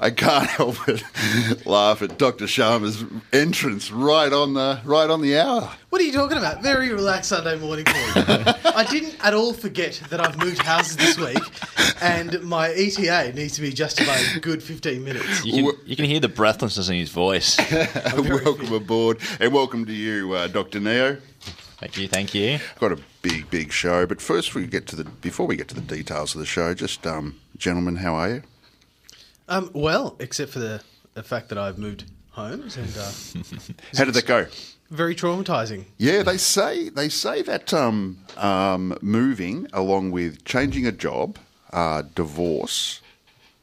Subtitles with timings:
[0.00, 1.02] I can't help but
[1.66, 2.46] laugh at Dr.
[2.46, 5.70] Sharma's entrance right on the right on the hour.
[5.90, 6.62] What are you talking about?
[6.62, 8.24] Very relaxed Sunday morning for you.
[8.74, 11.42] I didn't at all forget that I've moved houses this week,
[12.02, 15.44] and my ETA needs to be just about a good fifteen minutes.
[15.44, 17.58] You can, you can hear the breathlessness in his voice.
[18.16, 20.80] welcome aboard, and welcome to you, uh, Dr.
[20.80, 21.18] Neo.
[21.78, 22.58] thank you, thank you.
[22.80, 25.74] Got a big, big show, but first we get to the before we get to
[25.74, 28.42] the details of the show, just um, gentlemen, how are you?
[29.48, 30.82] Um, well, except for the,
[31.14, 34.46] the fact that I've moved homes, and uh, How did that go?
[34.90, 35.84] very traumatizing.
[35.98, 41.38] Yeah, they say they say that um, um, moving along with changing a job,
[41.72, 43.00] uh, divorce,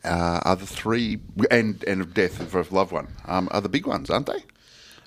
[0.04, 3.70] uh, are the three and and of death of a loved one um, are the
[3.70, 4.44] big ones, aren't they?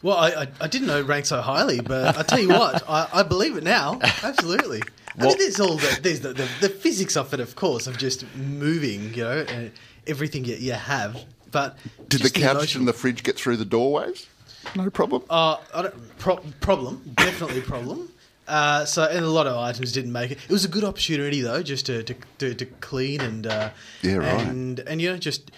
[0.03, 2.89] Well, I, I, I didn't know it ranked so highly, but I tell you what,
[2.89, 3.99] I, I believe it now.
[4.23, 4.83] Absolutely.
[5.19, 7.97] I mean, there's all the, there's the, the, the physics of it, of course, of
[7.97, 9.71] just moving, you know, and
[10.07, 11.23] everything you, you have.
[11.51, 11.77] But
[12.09, 14.27] Did the couch and the fridge get through the doorways?
[14.75, 15.23] No problem.
[15.31, 18.09] Uh, I don't, pro- problem, definitely problem.
[18.49, 20.39] Uh, so, and a lot of items didn't make it.
[20.43, 23.71] It was a good opportunity though, just to to, to, to clean and uh,
[24.03, 24.47] Yeah, right.
[24.47, 25.51] and and you know just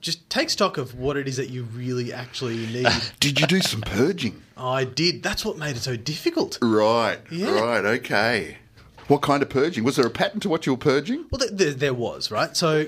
[0.00, 2.88] just take stock of what it is that you really actually need.
[3.20, 4.42] Did you do some purging?
[4.56, 5.22] I did.
[5.22, 6.58] That's what made it so difficult.
[6.60, 7.60] Right, Yeah.
[7.60, 8.56] right, okay.
[9.08, 9.84] What kind of purging?
[9.84, 11.26] Was there a pattern to what you were purging?
[11.30, 12.56] Well, there, there, there was right.
[12.56, 12.86] So,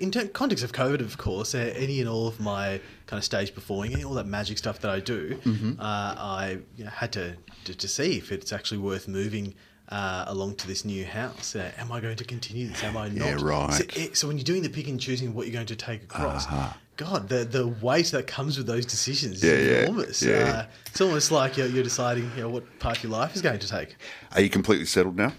[0.00, 3.54] in context of COVID, of course, uh, any and all of my kind of stage
[3.54, 5.80] performing, any all that magic stuff that I do, Mm-hmm.
[5.80, 9.54] uh, I you know, had to, to to see if it's actually worth moving.
[9.92, 12.84] Uh, along to this new house, uh, am I going to continue this?
[12.84, 13.26] Am I not?
[13.26, 13.72] Yeah, right.
[13.72, 16.46] So, so when you're doing the picking and choosing what you're going to take across,
[17.00, 19.62] God, the the weight that comes with those decisions is Uh-huh.
[19.62, 20.22] Yeah, yeah, enormous.
[20.22, 23.40] Uh, it's almost like you're, you're deciding you know, what part of your life is
[23.42, 23.96] going to take.
[24.34, 25.32] Are you completely settled now?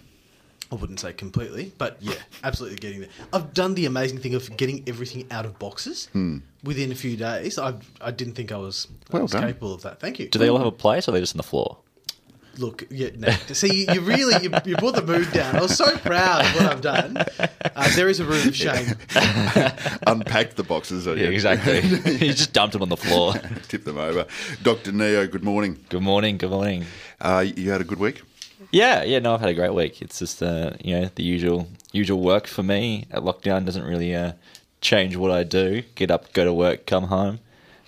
[0.72, 2.14] I wouldn't say completely, but yeah,
[2.44, 3.10] absolutely getting there.
[3.34, 6.08] I've done the amazing thing of getting everything out of boxes
[6.64, 7.60] within a few days.
[7.60, 9.22] I I didn't think I was, I Hmm.
[9.24, 10.00] Was capable of that.
[10.00, 10.30] Thank you.
[10.30, 11.78] Do they all have a place or are they just on the floor?
[12.58, 13.30] Look, yeah, no.
[13.54, 15.56] see, you really you, you brought the mood down.
[15.56, 17.18] I was so proud of what I've done.
[17.18, 18.96] Uh, there is a room of shame.
[20.08, 21.06] Unpacked the boxes.
[21.06, 21.80] Yeah, exactly.
[22.12, 23.34] you just dumped them on the floor.
[23.70, 24.26] Tip them over.
[24.64, 24.92] Dr.
[24.92, 25.80] Neo, good morning.
[25.90, 26.86] Good morning, good morning.
[27.22, 28.22] Uh, you had a good week?
[28.72, 30.02] Yeah, yeah, no, I've had a great week.
[30.02, 33.06] It's just uh, you know the usual usual work for me.
[33.12, 34.34] At lockdown doesn't really uh,
[34.82, 35.84] change what I do.
[35.96, 37.40] Get up, go to work, come home.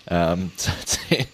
[0.07, 1.27] Um, so it's, it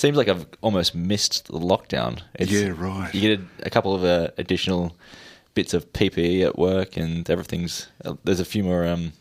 [0.00, 2.20] seems like I've almost missed the lockdown.
[2.34, 3.14] It's, Yeah, right.
[3.14, 4.96] You get a, a couple of uh, additional
[5.54, 9.12] bits of PPE at work, and everything's uh, there's a few more um,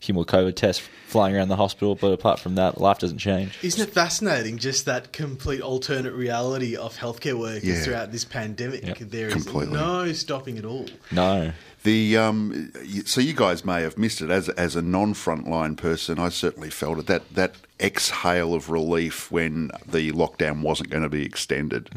[0.00, 1.94] few more COVID tests flying around the hospital.
[1.94, 3.58] But apart from that, life doesn't change.
[3.62, 4.58] Isn't it fascinating?
[4.58, 7.80] Just that complete alternate reality of healthcare workers Yeah.
[7.82, 8.84] throughout this pandemic.
[8.84, 9.74] Yeah, there is completely.
[9.74, 10.86] no stopping at all.
[11.10, 11.52] No.
[11.82, 12.72] The um,
[13.04, 16.18] so you guys may have missed it as as a non frontline person.
[16.18, 21.08] I certainly felt it that that exhale of relief when the lockdown wasn't going to
[21.08, 21.90] be extended.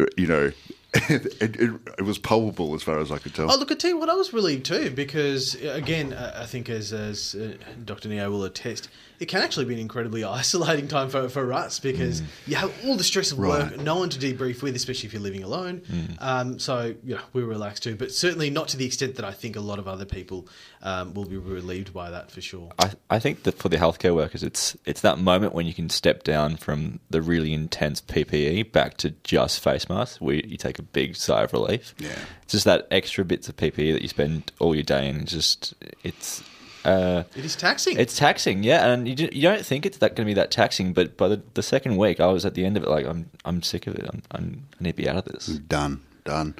[0.00, 0.52] Uh, You know,
[0.94, 3.50] it, it, it was palpable as far as I could tell.
[3.52, 6.68] Oh, look, I tell you what, I was relieved too because, uh, again, I think
[6.68, 8.08] as, as uh, Dr.
[8.08, 12.22] Neo will attest, it can actually be an incredibly isolating time for, for us because
[12.46, 13.80] you have all the stress of work, Right.
[13.80, 15.82] no one to debrief with, especially if you're living alone.
[16.18, 19.32] Um, so, yeah, we were relaxed too, but certainly not to the extent that I
[19.32, 20.48] think a lot of other people
[20.82, 22.70] um, will be relieved by that for sure.
[22.78, 25.88] I, I think that for the healthcare workers, it's it's that moment when you can
[25.90, 30.78] step down from the really intense PPE back to just face masks, where you take
[30.78, 31.94] a big sigh of relief.
[31.98, 32.10] Yeah.
[32.42, 35.20] it's just that extra bits of PPE that you spend all your day in.
[35.22, 36.42] It's just it's
[36.86, 37.98] uh, It is taxing.
[37.98, 40.50] it's taxing, yeah, and you, do, you don't think it's that going to be that
[40.50, 43.06] taxing, but by the, the second week, I was at the end of it, like
[43.06, 44.06] I'm I'm sick of it.
[44.12, 45.46] I'm, I'm I need to be out of this.
[45.46, 46.54] Done, done.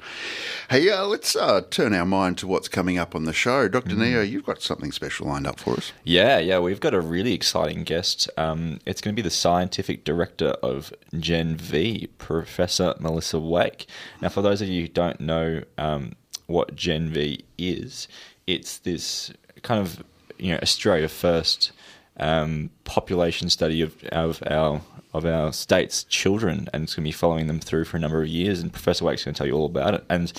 [0.69, 3.67] Hey, uh, let's uh, turn our mind to what's coming up on the show.
[3.67, 3.95] Dr.
[3.95, 5.91] Neo, you've got something special lined up for us.
[6.03, 8.29] Yeah, yeah, we've got a really exciting guest.
[8.37, 13.87] Um, it's going to be the scientific director of Gen V, Professor Melissa Wake.
[14.21, 16.13] Now, for those of you who don't know um,
[16.47, 18.07] what Gen V is,
[18.45, 19.31] it's this
[19.63, 20.03] kind of
[20.37, 21.71] you know Australia first
[22.19, 24.81] um, population study of, of our
[25.13, 28.21] of our state's children, and it's going to be following them through for a number
[28.21, 28.61] of years.
[28.61, 30.03] And Professor Wake's going to tell you all about it.
[30.09, 30.31] And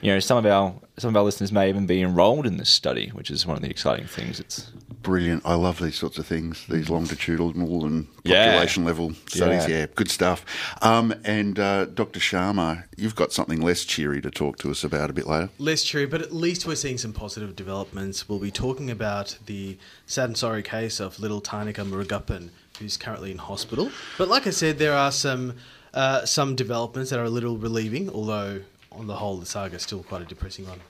[0.00, 2.70] you know, some of our some of our listeners may even be enrolled in this
[2.70, 4.40] study, which is one of the exciting things.
[4.40, 4.70] It's
[5.02, 5.42] Brilliant.
[5.46, 8.46] I love these sorts of things, these longitudinal and Yeah.
[8.46, 9.66] population level studies.
[9.68, 9.78] Yeah.
[9.80, 10.44] Yeah, good stuff.
[10.82, 12.20] Um, and uh, Dr.
[12.20, 15.48] Sharma, you've got something less cheery to talk to us about a bit later.
[15.58, 18.28] Less cheery, but at least we're seeing some positive developments.
[18.28, 23.30] We'll be talking about the sad and sorry case of little Tharnicaa Murugappan, who's currently
[23.30, 23.90] in hospital.
[24.18, 25.54] But like I said, there are some
[25.94, 28.60] uh, some developments that are a little relieving, although
[28.92, 30.80] on the whole, the saga is still quite a depressing one.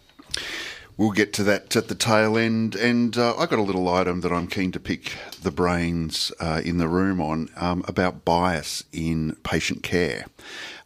[1.00, 2.74] We'll get to that at the tail end.
[2.74, 6.60] And uh, I got a little item that I'm keen to pick the brains uh,
[6.62, 10.26] in the room on um, about bias in patient care.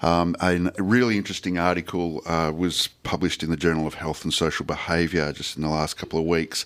[0.03, 4.65] Um, a really interesting article uh, was published in the Journal of Health and Social
[4.65, 6.65] Behaviour just in the last couple of weeks.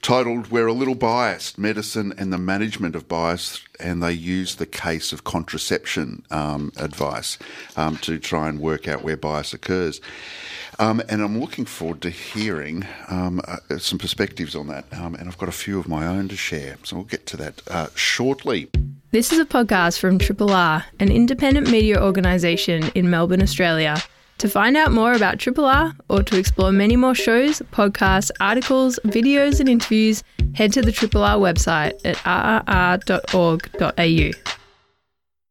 [0.00, 4.64] Titled, We're a Little Biased Medicine and the Management of Bias, and they use the
[4.64, 7.36] case of contraception um, advice
[7.76, 10.00] um, to try and work out where bias occurs.
[10.80, 14.86] Um, and I'm looking forward to hearing um, uh, some perspectives on that.
[14.92, 16.78] Um, and I've got a few of my own to share.
[16.84, 18.70] So we'll get to that uh, shortly.
[19.10, 24.02] This is a podcast from Triple R, an independent media organisation in Melbourne, Australia.
[24.38, 28.98] To find out more about Triple R or to explore many more shows, podcasts, articles,
[29.04, 30.24] videos, and interviews,
[30.54, 32.16] head to the Triple R website at
[32.64, 34.30] rrr.org.au.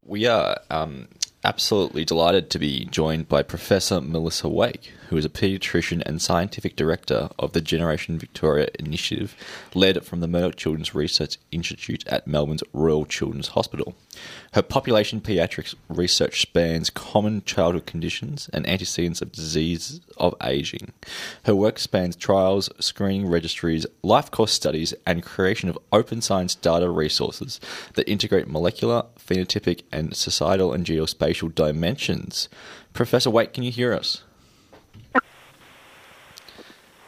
[0.05, 1.07] We are um,
[1.43, 6.75] absolutely delighted to be joined by Professor Melissa Wake, who is a paediatrician and scientific
[6.75, 9.35] director of the Generation Victoria initiative,
[9.73, 13.95] led from the Murdoch Children's Research Institute at Melbourne's Royal Children's Hospital.
[14.53, 20.93] Her population paediatrics research spans common childhood conditions and antecedents of disease of aging.
[21.45, 26.87] Her work spans trials, screening registries, life course studies, and creation of open science data
[26.87, 27.59] resources
[27.95, 32.47] that integrate molecular, phenotypic, and societal and geospatial dimensions.
[32.93, 34.23] Professor Wake, can you hear us?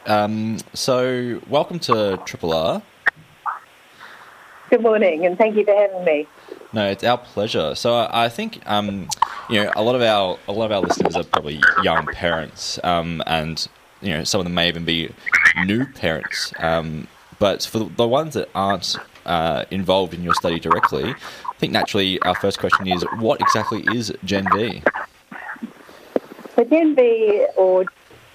[0.06, 2.82] Um, so, welcome to Triple R.
[4.70, 6.26] Good morning, and thank you for having me.
[6.72, 7.74] No, it's our pleasure.
[7.74, 9.08] So I I think um,
[9.50, 12.80] you know a lot of our a lot of our listeners are probably young parents,
[12.82, 13.68] um, and
[14.00, 15.10] you know some of them may even be
[15.66, 16.52] new parents.
[16.58, 17.06] Um,
[17.38, 18.96] but for the ones that aren't
[19.26, 23.84] uh, involved in your study directly, I think naturally our first question is, what exactly
[23.94, 24.82] is Gen V?
[26.54, 27.84] So Gen V, or,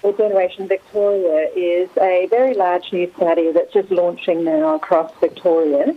[0.02, 5.94] or Generation Victoria, is a very large new study that's just launching now across Victoria.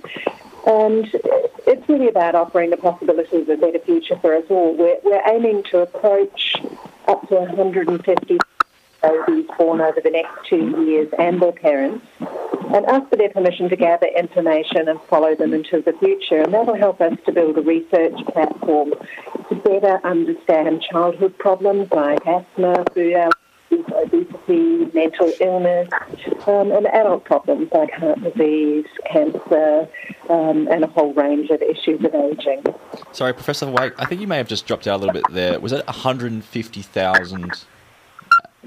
[0.68, 1.09] And
[1.65, 4.75] it's really about offering the possibilities of a better future for us all.
[4.75, 6.56] We're, we're aiming to approach
[7.07, 8.38] up to 150
[9.01, 12.06] babies born over the next two years and their parents
[12.74, 16.42] and ask for their permission to gather information and follow them into the future.
[16.42, 18.94] And that will help us to build a research platform
[19.50, 23.33] to better understand childhood problems like asthma, food
[23.71, 25.89] allergies, obesity, mental illness,
[26.47, 29.88] um, and adult problems like heart disease, cancer,
[30.29, 32.63] um, and a whole range of issues of ageing.
[33.12, 35.59] Sorry, Professor Wake, I think you may have just dropped out a little bit there.
[35.59, 37.65] Was it 150,000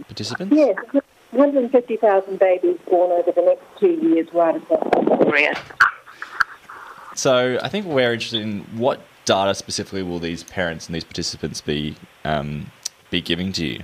[0.06, 0.56] participants?
[0.56, 0.76] Yes,
[1.30, 5.54] 150,000 babies born over the next two years right across Victoria.
[7.16, 11.60] So I think we're interested in what data specifically will these parents and these participants
[11.60, 12.70] be um,
[13.10, 13.82] be giving to you?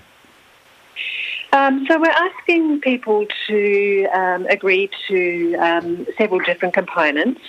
[1.52, 7.41] Um, so we're asking people to um, agree to um, several different components.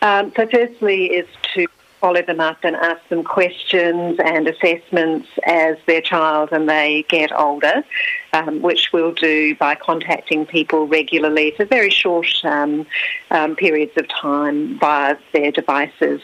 [0.00, 1.66] Um, so firstly is to
[2.00, 7.32] follow them up and ask them questions and assessments as their child and they get
[7.32, 7.82] older,
[8.34, 12.86] um, which we'll do by contacting people regularly for very short um,
[13.56, 16.20] periods of time via their devices.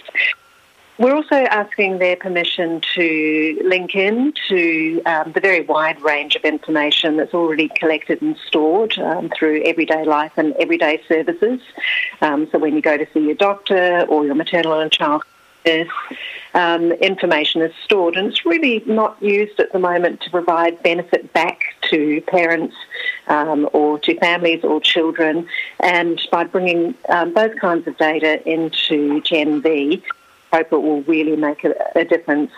[1.01, 6.45] We're also asking their permission to link in to um, the very wide range of
[6.45, 11.63] information that's already collected and stored um, through everyday life and everyday services.
[12.21, 15.23] Um, so when you go to see your doctor or your maternal and child
[16.53, 21.33] um, information is stored and it's really not used at the moment to provide benefit
[21.33, 22.77] back to parents
[23.29, 25.49] um, or to families or children.
[25.83, 30.03] And by bringing um, those kinds of data into Gen V,
[30.53, 32.51] hope it will really make a, a difference.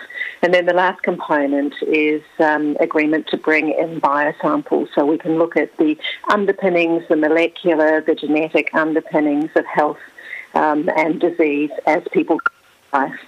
[0.42, 5.38] And then the last component is um, agreement to bring in biosamples so we can
[5.38, 5.96] look at the
[6.30, 10.00] underpinnings, the molecular, the genetic underpinnings of health
[10.54, 12.38] um, and disease as people
[12.92, 13.18] life.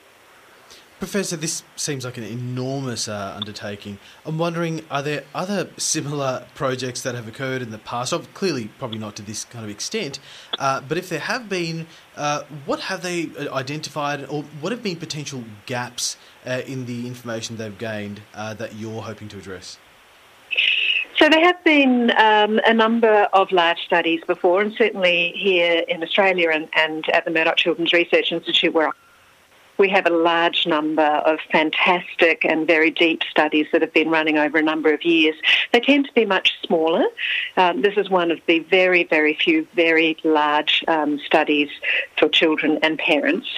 [1.00, 3.98] Professor, this seems like an enormous uh, undertaking.
[4.24, 8.12] I'm wondering, are there other similar projects that have occurred in the past?
[8.12, 10.20] Of clearly, probably not to this kind of extent,
[10.58, 14.96] uh, but if there have been, uh, what have they identified, or what have been
[14.96, 19.78] potential gaps uh, in the information they've gained uh, that you're hoping to address?
[21.18, 25.82] So So there have been um, a number of large studies before, and certainly here
[25.88, 28.92] in Australia and, and at the Murdoch Children's Research Institute, where
[29.78, 34.38] we have a large number of fantastic and very deep studies that have been running
[34.38, 35.34] over a number of years.
[35.72, 37.04] They tend to be much smaller.
[37.56, 41.68] Um, this is one of the very, very few very large um, studies
[42.18, 43.48] for children and parents.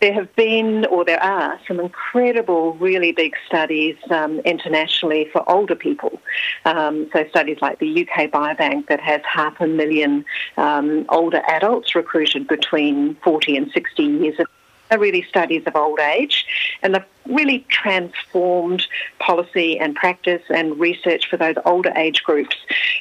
[0.00, 5.74] There have been, or there are, some incredible, really big studies um, internationally for older
[5.74, 6.22] people.
[6.64, 10.24] Um, so studies like the UK Biobank that has half a million
[10.56, 14.46] um, older adults recruited between 40 and 60 years of
[14.90, 16.46] are really studies of old age,
[16.82, 18.86] and they've really transformed
[19.18, 22.56] policy and practice and research for those older age groups.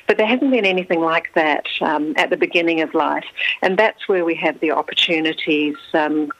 [0.07, 3.25] But there hasn't been anything like that um, at the beginning of life,
[3.61, 5.75] and that's where we have the opportunities.
[5.93, 6.31] Um,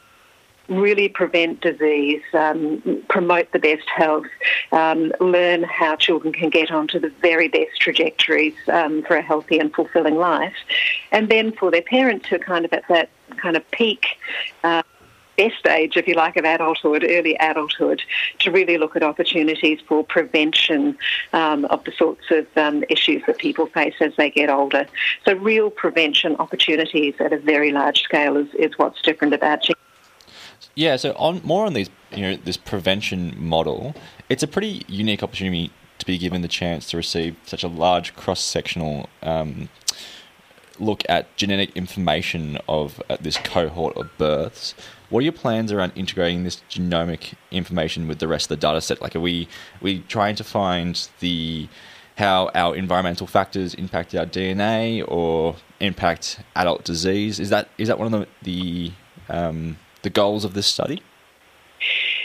[0.69, 4.27] really prevent disease, um, promote the best health,
[4.71, 9.57] um, learn how children can get onto the very best trajectories um, for a healthy
[9.57, 10.53] and fulfilling life.
[11.11, 14.05] And then for their parents who are kind of at that kind of peak.
[14.63, 14.83] Uh,
[15.39, 18.01] best age, if you like, of adulthood, early adulthood,
[18.39, 20.97] to really look at opportunities for prevention
[21.31, 24.85] um, of the sorts of um, issues that people face as they get older.
[25.23, 29.77] So, real prevention opportunities at a very large scale is, is what's different about it.
[30.75, 33.95] yeah, so on more on these, you know, this prevention model,
[34.27, 38.13] it's a pretty unique opportunity to be given the chance to receive such a large
[38.15, 39.69] cross-sectional um,
[40.79, 44.73] look at genetic information of uh, this cohort of births.
[45.09, 48.79] What are your plans around integrating this genomic information with the rest of the data
[48.79, 49.01] set?
[49.01, 49.47] Like, are we
[49.81, 51.67] we trying to find the
[52.17, 57.39] how our environmental factors impact our DNA or impact adult disease?
[57.39, 58.91] Is that is that one of the the,
[59.29, 61.01] um, the goals of this study?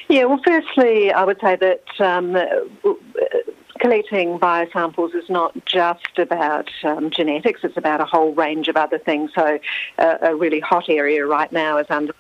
[0.08, 2.36] Yeah, well, firstly, I would say that um,
[3.80, 8.98] collecting biosamples is not just about um, genetics, it's about a whole range of other
[8.98, 9.30] things.
[9.34, 9.58] So,
[9.98, 12.12] uh, a really hot area right now is under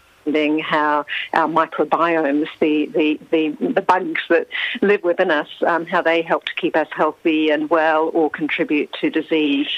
[0.60, 4.48] how our microbiomes, the, the, the, the, bugs that
[4.82, 8.92] live within us, um, how they help to keep us healthy and well or contribute
[9.00, 9.68] to disease.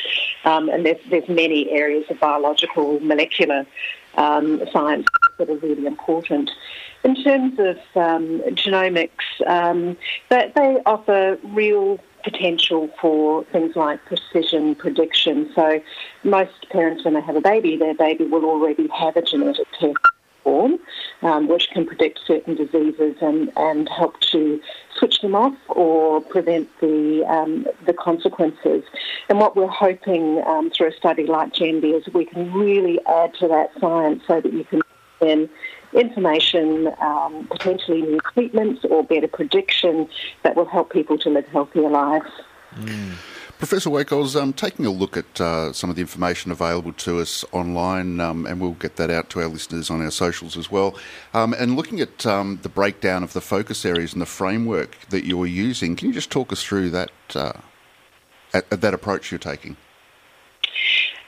[0.45, 3.67] Um, and there's, there's many areas of biological, molecular
[4.17, 5.07] um, science
[5.38, 6.50] that are really important.
[7.05, 9.11] In terms of um, genomics,
[9.47, 9.97] um,
[10.29, 15.50] they, they offer real potential for things like precision prediction.
[15.55, 15.81] So
[16.25, 19.97] most parents, when they have a baby, their baby will already have a genetic test
[20.47, 20.79] form,
[21.23, 24.61] um, which can predict certain diseases and, and help to
[24.97, 28.85] switch them off or prevent the um, the consequences.
[29.29, 33.35] And what we're hoping um, through a study like GenV is we can really add
[33.41, 34.81] to that science so that you can
[35.21, 35.49] then
[35.93, 40.09] information, um, potentially new treatments or better prediction
[40.45, 42.31] that will help people to live healthier lives.
[42.76, 43.15] Mm.
[43.59, 46.93] Professor Wake, I was um, taking a look at uh, some of the information available
[46.93, 50.59] to us online, um, and we'll get that out to our listeners on our socials
[50.59, 50.95] as well.
[51.33, 55.25] Um, and looking at um, the breakdown of the focus areas and the framework that
[55.25, 57.55] you're using, can you just talk us through that uh,
[58.53, 59.79] at, at that approach you're taking?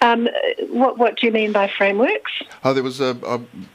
[0.00, 0.28] Um,
[0.68, 2.30] what, what do you mean by frameworks?
[2.62, 3.16] Oh, there was a.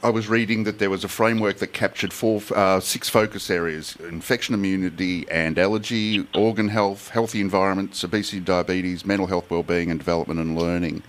[0.02, 3.96] I was reading that there was a framework that captured four, uh, six focus areas:
[3.96, 10.40] infection, immunity, and allergy, organ health, healthy environments, obesity, diabetes, mental health, well-being, and development
[10.40, 11.02] and learning.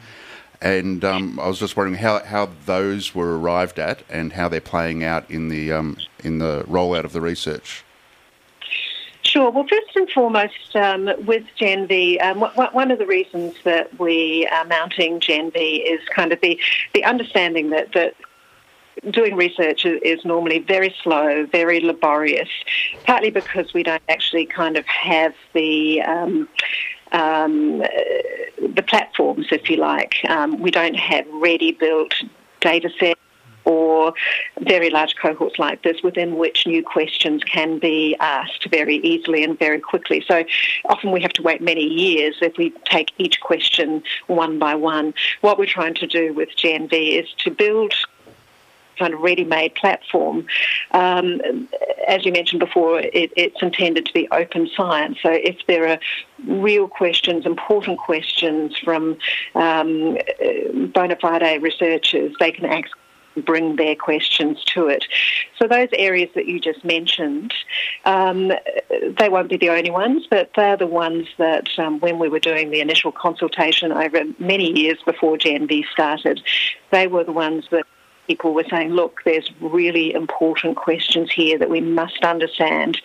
[0.62, 4.62] And um, I was just wondering how, how those were arrived at and how they're
[4.62, 7.85] playing out in the um, in the rollout of the research.
[9.36, 9.52] Sure.
[9.52, 14.48] Well, first and foremost, um, with GenV, um, w- one of the reasons that we
[14.50, 16.58] are mounting GenV is kind of the,
[16.94, 18.16] the understanding that, that
[19.12, 22.48] doing research is normally very slow, very laborious,
[23.04, 26.48] partly because we don't actually kind of have the um,
[27.12, 30.16] um, the platforms, if you like.
[30.30, 32.14] Um, we don't have ready built
[32.62, 33.20] data sets
[33.66, 34.14] or
[34.62, 39.58] very large cohorts like this within which new questions can be asked very easily and
[39.60, 40.24] very quickly.
[40.28, 40.44] So
[40.86, 45.14] often we have to wait many years if we take each question one by one.
[45.42, 47.94] What we're trying to do with GenV is to build
[48.98, 50.46] kind of ready-made platform.
[50.92, 51.68] Um,
[52.08, 55.18] as you mentioned before, it, it's intended to be open science.
[55.22, 56.00] So if there are
[56.48, 59.18] real questions, important questions from
[59.54, 60.18] um,
[60.94, 62.94] bona fide researchers, they can access
[63.42, 65.06] bring their questions to it.
[65.58, 67.54] So those areas that you just mentioned,
[68.06, 68.52] um,
[68.90, 72.40] they won't be the only ones, but they're the ones that um, when we were
[72.40, 76.42] doing the initial consultation over many years before GenV started,
[76.92, 77.86] they were the ones that
[78.28, 83.00] people were saying, look, there's really important questions here that we must understand.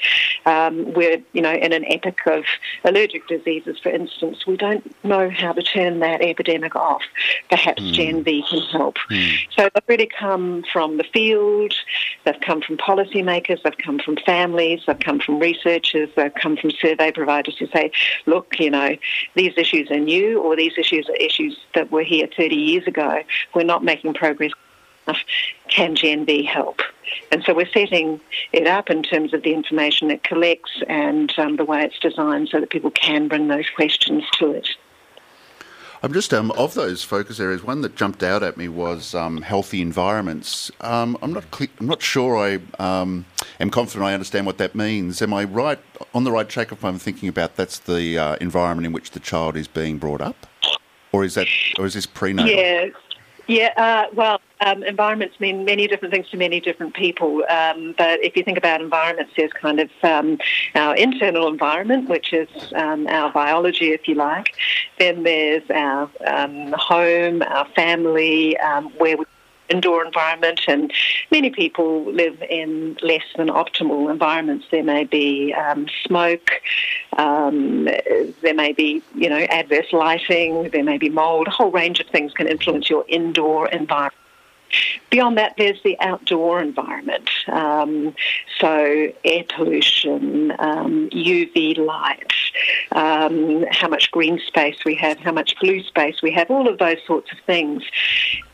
[0.46, 2.44] Um, we're, you know, in an epic of
[2.84, 7.02] allergic diseases, for instance, we don't know how to turn that epidemic off.
[7.48, 7.92] Perhaps mm.
[7.92, 8.96] Gen V can help.
[9.10, 9.38] Mm.
[9.56, 11.74] So they've really come from the field,
[12.24, 16.70] they've come from policymakers, they've come from families, they've come from researchers, they've come from
[16.70, 17.90] survey providers who say,
[18.26, 18.96] look, you know,
[19.34, 23.22] these issues are new or these issues are issues that were here 30 years ago.
[23.54, 24.52] We're not making progress
[25.68, 26.80] can Gen V help?
[27.32, 28.20] And so we're setting
[28.52, 32.48] it up in terms of the information it collects and um, the way it's designed
[32.48, 34.68] so that people can bring those questions to it.
[36.02, 37.62] I'm just um, of those focus areas.
[37.62, 40.70] One that jumped out at me was um, healthy environments.
[40.80, 43.26] Um, I'm not cl- I'm not sure I um,
[43.58, 45.20] am confident I understand what that means.
[45.20, 45.78] Am I right
[46.14, 49.20] on the right track if I'm thinking about that's the uh, environment in which the
[49.20, 50.46] child is being brought up,
[51.12, 51.48] or is that
[51.78, 52.50] or is this prenatal?
[52.50, 52.86] Yeah,
[53.46, 53.72] yeah.
[53.76, 57.42] Uh, well, um, environments mean many different things to many different people.
[57.48, 60.38] Um, but if you think about environments, there's kind of um,
[60.74, 64.54] our internal environment, which is um, our biology, if you like.
[64.98, 69.24] Then there's our um, home, our family, um, where we
[69.70, 70.92] indoor environment, and
[71.30, 74.66] many people live in less than optimal environments.
[74.70, 76.50] There may be um, smoke,
[77.16, 81.46] um, there may be you know adverse lighting, there may be mold.
[81.46, 84.16] A whole range of things can influence your indoor environment.
[85.10, 87.28] Beyond that, there's the outdoor environment.
[87.48, 88.14] Um,
[88.58, 92.32] so, air pollution, um, UV light,
[92.92, 96.78] um, how much green space we have, how much blue space we have, all of
[96.78, 97.82] those sorts of things.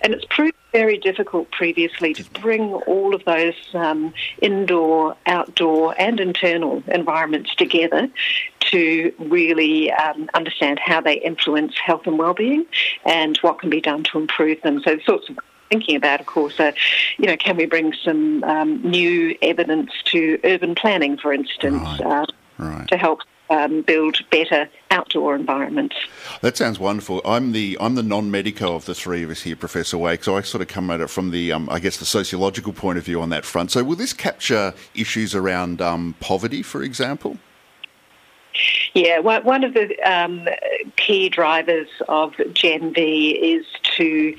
[0.01, 6.21] And it's proved very difficult previously to bring all of those um, indoor, outdoor, and
[6.21, 8.11] internal environments together
[8.61, 12.67] to really um, understand how they influence health and well-being
[13.05, 14.83] and what can be done to improve them.
[14.83, 16.73] So, the sorts of thinking about, of course, uh,
[17.19, 22.01] you know, can we bring some um, new evidence to urban planning, for instance, right.
[22.01, 22.27] Uh,
[22.59, 22.89] right.
[22.89, 23.21] to help
[23.51, 25.97] um, build better outdoor environments.
[26.41, 27.21] That sounds wonderful.
[27.25, 30.25] I'm the I'm the non-medico of the three of us here, Professor Wake.
[30.25, 32.99] So I sort of come at it from the um, I guess the sociological point
[32.99, 33.71] of view on that front.
[33.71, 37.39] So will this capture issues around um, poverty, for example?
[38.95, 40.49] Yeah, one of the um,
[40.97, 44.35] key drivers of Gen V is to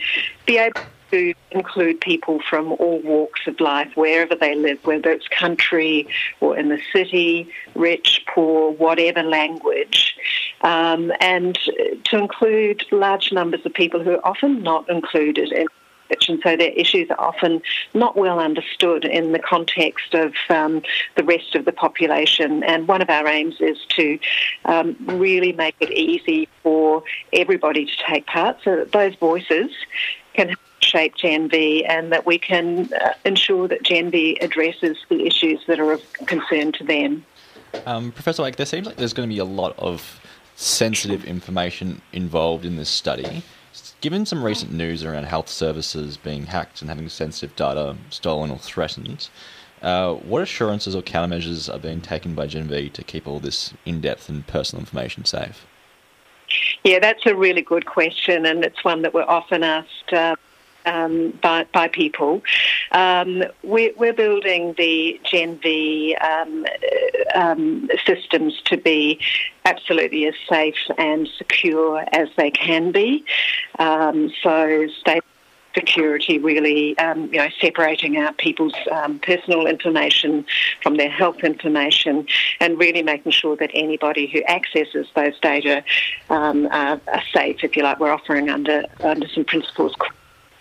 [0.48, 5.28] be able to include people from all walks of life, wherever they live, whether it's
[5.28, 6.08] country
[6.40, 10.16] or in the city, rich, poor, whatever language,
[10.62, 11.58] um, and
[12.04, 15.68] to include large numbers of people who are often not included in
[16.10, 17.62] which and so their issues are often
[17.94, 20.82] not well understood in the context of um,
[21.16, 22.64] the rest of the population.
[22.64, 24.20] And one of our aims is to
[24.66, 29.72] um, really make it easy for everybody to take part so that those voices
[30.34, 35.26] can shape Gen V and that we can uh, ensure that Gen V addresses the
[35.26, 37.26] issues that are of concern to them.
[37.86, 40.20] Um, Professor Wake, there seems like there's going to be a lot of
[40.56, 43.44] sensitive information involved in this study.
[44.02, 48.58] Given some recent news around health services being hacked and having sensitive data stolen or
[48.58, 49.30] threatened,
[49.82, 53.74] uh, what assurances or countermeasures are being taken by Gen V to keep all this
[53.86, 55.66] in depth and personal information safe?
[56.84, 60.36] Yeah, that's a really good question, and it's one that we're often asked uh,
[60.88, 62.42] um, by, by people.
[62.92, 66.66] Um, we're, we're, building the Gen V um,
[67.36, 69.20] um, systems to be
[69.66, 73.26] absolutely as safe and secure as they can be.
[73.78, 75.24] Um, so, state
[75.76, 80.44] security really, um, you know, separating out people's um, personal information
[80.82, 82.26] from their health information
[82.60, 85.84] and really making sure that anybody who accesses those data
[86.32, 88.00] um, are, are, safe, if you like.
[88.00, 89.94] We're offering under, under some principles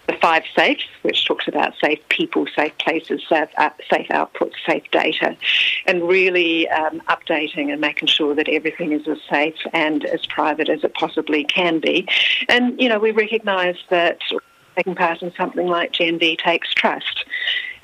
[0.07, 4.85] the five safes, which talks about safe people, safe places, safe, uh, safe outputs, safe
[4.90, 5.37] data,
[5.87, 10.69] and really um, updating and making sure that everything is as safe and as private
[10.69, 12.07] as it possibly can be.
[12.49, 14.21] And, you know, we recognise that
[14.77, 17.25] taking part in something like Gen V takes trust.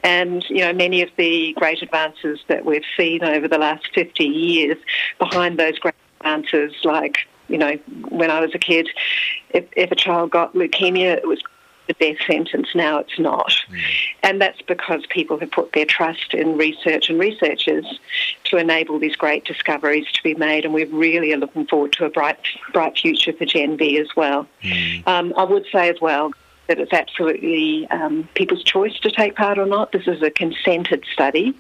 [0.05, 4.25] And, you know, many of the great advances that we've seen over the last 50
[4.25, 4.77] years,
[5.19, 7.75] behind those great advances, like, you know,
[8.09, 8.89] when I was a kid,
[9.51, 11.41] if, if a child got leukemia, it was
[11.87, 12.69] the death sentence.
[12.75, 13.53] Now it's not.
[13.71, 13.81] Mm.
[14.23, 17.85] And that's because people have put their trust in research and researchers
[18.45, 20.65] to enable these great discoveries to be made.
[20.65, 22.39] And we really are looking forward to a bright,
[22.73, 24.47] bright future for Gen V as well.
[24.63, 25.07] Mm.
[25.07, 26.33] Um, I would say as well
[26.73, 29.93] that it's absolutely um, people's choice to take part or not.
[29.93, 31.55] This is a consented study.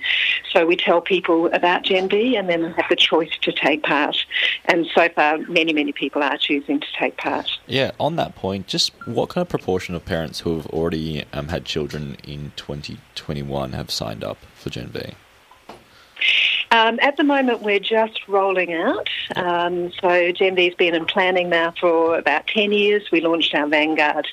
[0.51, 4.16] So we tell people about Gen and then they have the choice to take part.
[4.64, 7.51] And so far, many, many people are choosing to take part.
[7.66, 11.48] Yeah, on that point, just what kind of proportion of parents who have already um,
[11.48, 14.90] had children in 2021 have signed up for Gen?
[16.70, 19.11] Um, at the moment, we're just rolling out.
[19.37, 23.11] Um, so Gen V's been in planning now for about 10 years.
[23.12, 24.27] We launched our Vanguard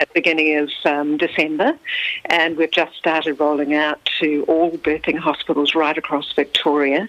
[0.00, 1.78] at the beginning of um, December,
[2.24, 7.06] and we've just started rolling out to all birthing hospitals right across Victoria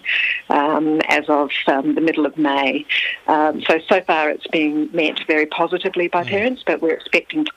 [0.50, 2.84] um, as of um, the middle of May.
[3.26, 7.52] Um, so, so far it's being met very positively by parents, but we're expecting to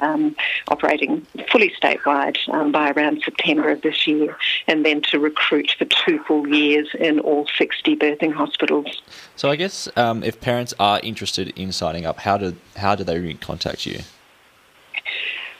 [0.00, 0.36] um,
[0.68, 5.86] operating fully statewide um, by around September of this year, and then to recruit for
[5.86, 9.02] two full years in all 60 birthing hospitals.
[9.36, 13.04] So I guess um, if parents are interested in signing up, how do how do
[13.04, 14.00] they contact you?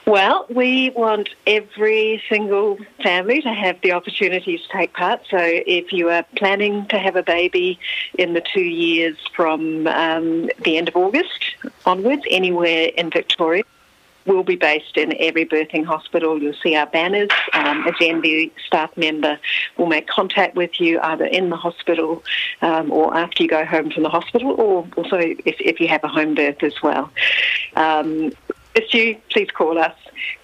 [0.06, 5.22] Well, we want every single family to have the opportunity to take part.
[5.28, 7.80] So if you are planning to have a baby
[8.16, 13.64] in the two years from um, the end of August onwards, anywhere in Victoria,
[14.26, 16.40] we'll be based in every birthing hospital.
[16.40, 17.30] You'll see our banners.
[17.52, 19.40] Um, a Gen V staff member
[19.76, 22.22] will make contact with you either in the hospital
[22.62, 26.04] um, or after you go home from the hospital, or also if, if you have
[26.04, 27.10] a home birth as well.
[27.74, 28.32] Um,
[28.76, 29.94] if you please call us.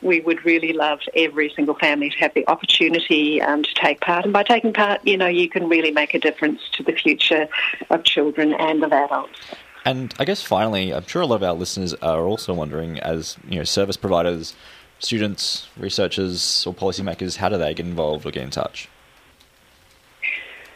[0.02, 4.24] We would really love every single family to have the opportunity um, to take part.
[4.24, 7.48] And by taking part, you know, you can really make a difference to the future
[7.88, 9.38] of children and of adults.
[9.84, 13.36] And I guess finally, I'm sure a lot of our listeners are also wondering, as
[13.48, 14.54] you know, service providers,
[14.98, 18.88] students, researchers, or policymakers, how do they get involved or get in touch?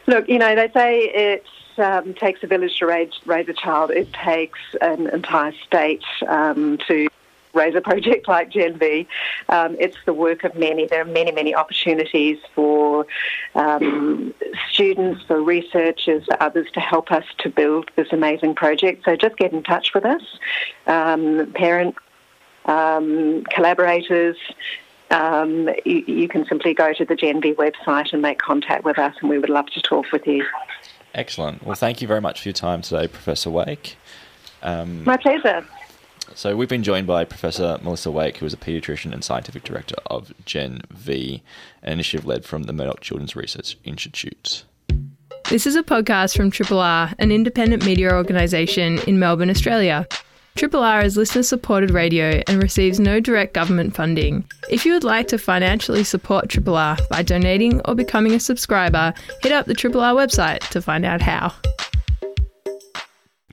[0.07, 1.45] Look, you know, they say it
[1.79, 3.91] um, takes a village to raise, raise, a child.
[3.91, 7.09] It takes an entire state um, to
[7.57, 9.09] raise a project like Gen V.
[9.49, 10.87] Um, it's the work of many.
[10.87, 13.07] There are many, many opportunities for
[13.55, 14.35] um,
[14.71, 19.05] students, for researchers, for others to help us to build this amazing project.
[19.05, 20.23] So just get in touch with us,
[20.87, 21.99] um, parents,
[22.67, 24.37] um, collaborators.
[25.11, 28.99] Um, you, you can simply go to the Gen V website and make contact with
[28.99, 30.45] us, and we would love to talk with you.
[31.15, 31.65] Excellent.
[31.65, 33.97] Well, thank you very much for your time today, Professor Wake.
[34.63, 35.67] Um, My pleasure.
[36.35, 39.97] So we've been joined by Professor Melissa Wake, who is a paediatrician and scientific director
[40.07, 41.43] of Gen V,
[41.83, 44.65] an initiative led from the Murdoch Children's Research Institute.
[45.49, 50.07] This is a podcast from Triple R, an independent media organisation in Melbourne, Australia.
[50.57, 54.45] Triple R is listener supported radio and receives no direct government funding.
[54.71, 59.15] If you would like to financially support Triple R by donating or becoming a subscriber,
[59.43, 61.53] hit up the Triple R website to find out how.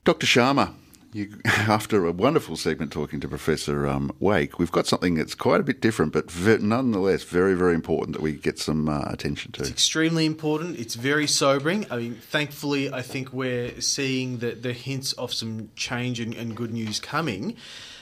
[0.04, 0.26] Dr.
[0.26, 0.74] Sharma,
[1.14, 5.60] you, after a wonderful segment talking to Professor um, Wake, we've got something that's quite
[5.60, 9.60] a bit different, but nonetheless very, very important that we get some uh, attention to.
[9.62, 10.78] It's extremely important.
[10.78, 11.86] It's very sobering.
[11.90, 16.56] I mean, thankfully, I think we're seeing the, the hints of some change and, and
[16.56, 17.56] good news coming.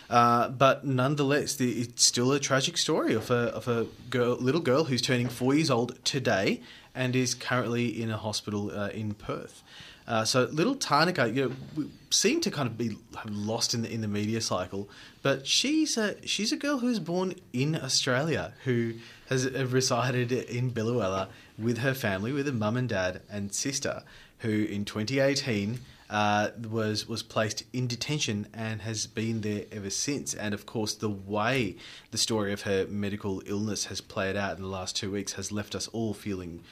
[0.08, 4.60] Uh, but nonetheless, the, it's still a tragic story of a, of a girl, little
[4.60, 6.60] girl who's turning four years old today
[6.94, 9.62] and is currently in a hospital uh, in Perth.
[10.06, 12.96] Uh, so little Tharnicaa, you know, we seem to kind of be
[13.28, 14.88] lost in the in the media cycle,
[15.22, 18.94] but she's a she's a girl who was born in Australia who
[19.28, 24.02] has resided in Biloela with her family, with her mum and dad and sister,
[24.38, 25.78] who in 2018
[26.10, 30.34] uh, was was placed in detention and has been there ever since.
[30.34, 31.76] And of course, the way
[32.10, 35.52] the story of her medical illness has played out in the last two weeks has
[35.52, 36.62] left us all feeling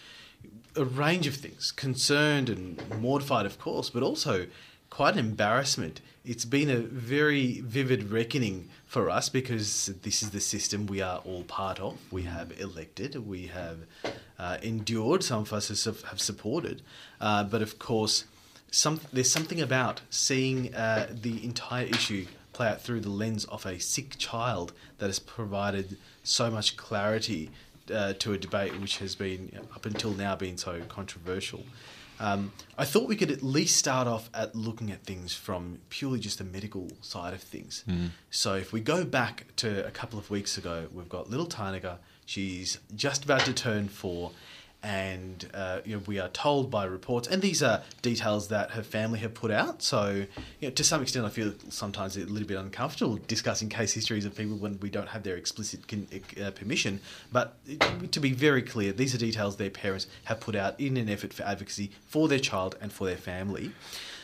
[0.77, 4.47] a range of things concerned and mortified, of course, but also
[4.89, 6.01] quite an embarrassment.
[6.25, 11.19] It's been a very vivid reckoning for us because this is the system we are
[11.19, 11.99] all part of.
[12.11, 13.79] We have elected, we have
[14.39, 16.83] uh, endured, some of us have, have supported,
[17.21, 18.25] uh, but of course,
[18.71, 23.65] some, there's something about seeing uh, the entire issue play out through the lens of
[23.65, 27.51] a sick child that has provided so much clarity
[27.93, 31.65] uh, to a debate which has been up until now been so controversial.
[32.21, 36.21] Um, I thought we could at least start off at looking at things from purely
[36.21, 37.83] just the medical side of things.
[37.89, 38.11] Mm.
[38.31, 41.97] So if we go back to a couple of weeks ago, we've got little Tharnicaa.
[42.27, 44.33] She's just about to turn four,
[44.83, 48.83] and uh, you know, we are told by reports, and these are details that her
[48.83, 49.83] family have put out.
[49.83, 50.27] So,
[50.61, 54.25] you know, to some extent, I feel sometimes a little bit uncomfortable discussing case histories
[54.25, 56.09] of people when we don't have their explicit con-
[56.43, 57.01] uh, permission.
[57.31, 57.57] But
[58.13, 61.33] to be very clear, these are details their parents have put out in an effort
[61.33, 63.73] for advocacy for their child and for their family.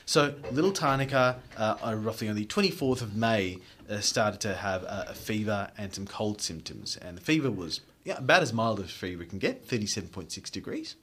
[0.09, 3.59] So, little Tharnicaa, uh, roughly on the 24th of May,
[3.91, 8.19] uh, started to have a fever and some cold symptoms, and the fever was yeah,
[8.19, 10.95] about as mild as a fever can get, 37.6 degrees.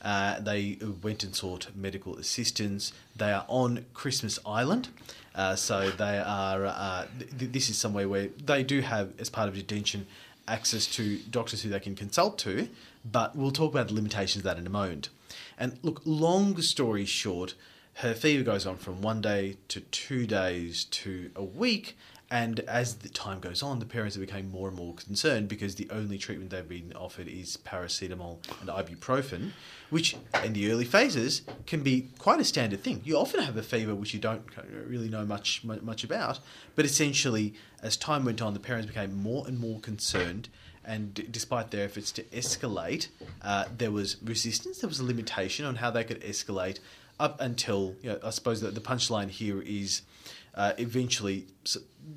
[0.00, 2.92] Uh, they went and sought medical assistance.
[3.14, 4.88] They are on Christmas Island.
[5.34, 6.64] Uh, so they are.
[6.64, 7.06] Uh,
[7.38, 10.06] th- this is somewhere where they do have, as part of detention,
[10.46, 12.68] access to doctors who they can consult to.
[13.04, 15.10] But we'll talk about the limitations of that in a moment.
[15.58, 17.54] And look, long story short,
[17.94, 21.96] her fever goes on from one day to two days to a week,
[22.30, 25.76] and as the time goes on, the parents have become more and more concerned because
[25.76, 29.52] the only treatment they've been offered is paracetamol and ibuprofen,
[29.88, 30.14] which
[30.44, 33.00] in the early phases can be quite a standard thing.
[33.02, 34.44] You often have a fever which you don't
[34.86, 36.40] really know much much about,
[36.74, 40.50] but essentially, as time went on, the parents became more and more concerned.
[40.84, 43.08] And despite their efforts to escalate,
[43.42, 44.78] uh, there was resistance.
[44.78, 46.78] There was a limitation on how they could escalate
[47.20, 50.02] up until you know, I suppose that the punchline here is
[50.54, 51.46] uh, eventually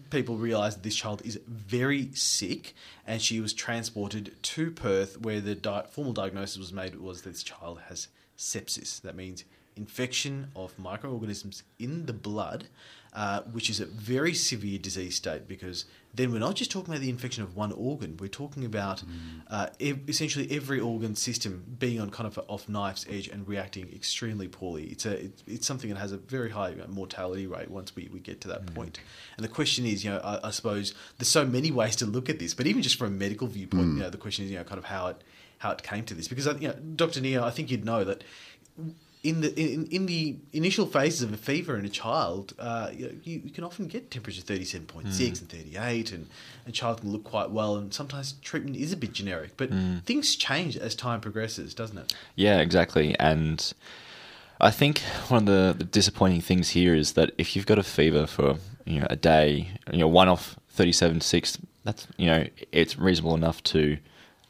[0.09, 2.73] people realised that this child is very sick,
[3.05, 7.31] and she was transported to Perth, where the di- formal diagnosis was made was that
[7.31, 9.01] this child has sepsis.
[9.01, 9.43] That means
[9.75, 12.67] infection of microorganisms in the blood,
[13.13, 17.01] uh, which is a very severe disease state because then we're not just talking about
[17.01, 19.41] the infection of one organ, we're talking about mm.
[19.49, 23.47] uh, ev- essentially every organ system being on kind of a, off knife's edge and
[23.47, 24.85] reacting extremely poorly.
[24.85, 28.19] It's a it, it's something that has a very high mortality rate once we, we
[28.19, 28.75] get to that mm.
[28.75, 28.99] point.
[29.37, 32.29] And the question is, you know, I, I, suppose there's so many ways to look
[32.29, 33.95] at this, but even just from a medical viewpoint, mm.
[33.95, 35.21] you know, the question is, you know, kind of how it
[35.59, 37.21] how it came to this because you know, Dr.
[37.21, 38.23] Neo, I think you'd know that
[39.23, 43.19] in the in, in the initial phases of a fever in a child, uh, you,
[43.23, 45.41] you, can often get temperature thirty seven point six mm.
[45.41, 46.27] and thirty eight, and
[46.65, 47.75] a child can look quite well.
[47.75, 50.03] And sometimes treatment is a bit generic, but mm.
[50.03, 52.15] things change as time progresses, doesn't it?
[52.35, 53.15] Yeah, exactly.
[53.19, 53.71] And
[54.59, 57.83] I think one of the, the disappointing things here is that if you've got a
[57.83, 62.25] fever for you know a day, you know one off thirty seven six, that's you
[62.25, 63.97] know it's reasonable enough to.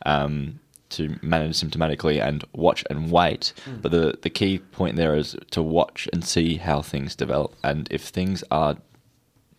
[0.05, 0.59] Um,
[0.91, 3.53] to manage symptomatically and watch and wait.
[3.65, 3.81] Mm.
[3.81, 7.55] But the, the key point there is to watch and see how things develop.
[7.63, 8.77] And if things are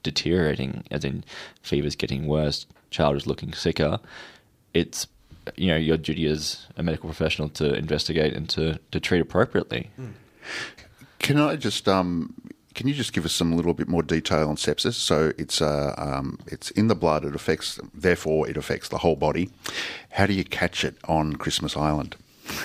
[0.02, 1.24] deteriorating, as in
[1.62, 3.98] fever's getting worse, child is looking sicker,
[4.74, 5.06] it's
[5.56, 9.90] you know your duty as a medical professional to investigate and to, to treat appropriately.
[10.00, 10.12] Mm.
[11.18, 12.34] Can I just um,
[12.74, 14.94] can you just give us some little bit more detail on sepsis?
[14.94, 17.24] So it's uh, um, it's in the blood.
[17.24, 19.50] It affects, therefore, it affects the whole body.
[20.10, 22.16] How do you catch it on Christmas Island?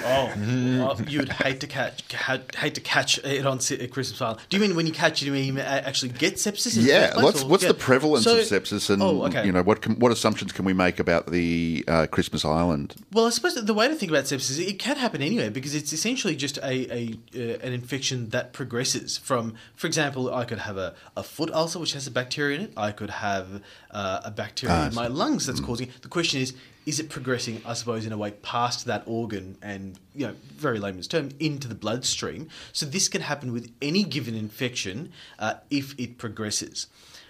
[0.03, 4.39] Oh, oh, you would hate to catch hate to catch it on Christmas Island.
[4.49, 6.77] Do you mean when you catch it, you mean actually get sepsis?
[6.77, 7.21] yeah.
[7.21, 7.69] What's what's yeah.
[7.69, 9.45] the prevalence so, of sepsis, and oh, okay.
[9.45, 12.95] you know what can, what assumptions can we make about the uh, Christmas Island?
[13.11, 15.75] Well, I suppose the way to think about sepsis is it can happen anywhere because
[15.75, 20.59] it's essentially just a, a uh, an infection that progresses from, for example, I could
[20.59, 22.73] have a, a foot ulcer which has a bacteria in it.
[22.75, 23.61] I could have
[23.91, 25.65] uh, a bacteria ah, in my lungs that's mm.
[25.65, 25.89] causing.
[25.89, 26.01] It.
[26.01, 26.53] The question is
[26.87, 30.79] is it progressing, I suppose, in a way past that organ and, you know, very
[30.79, 32.47] layman's term, into the bloodstream?
[32.71, 36.87] So this can happen with any given infection uh, if it progresses.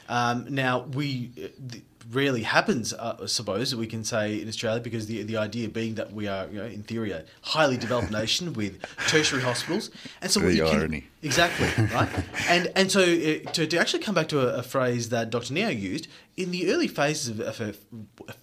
[0.07, 1.31] Um, now, we.
[1.43, 1.77] Uh,
[2.11, 5.95] rarely happens, uh, I suppose we can say in Australia, because the the idea being
[5.95, 9.89] that we are, you know, in theory, a highly developed nation with tertiary hospitals,
[10.21, 11.01] and so the irony.
[11.01, 12.09] Can, exactly right,
[12.49, 15.53] and and so uh, to, to actually come back to a, a, phrase that Dr.
[15.53, 17.73] Neo used in the early phases of, of a,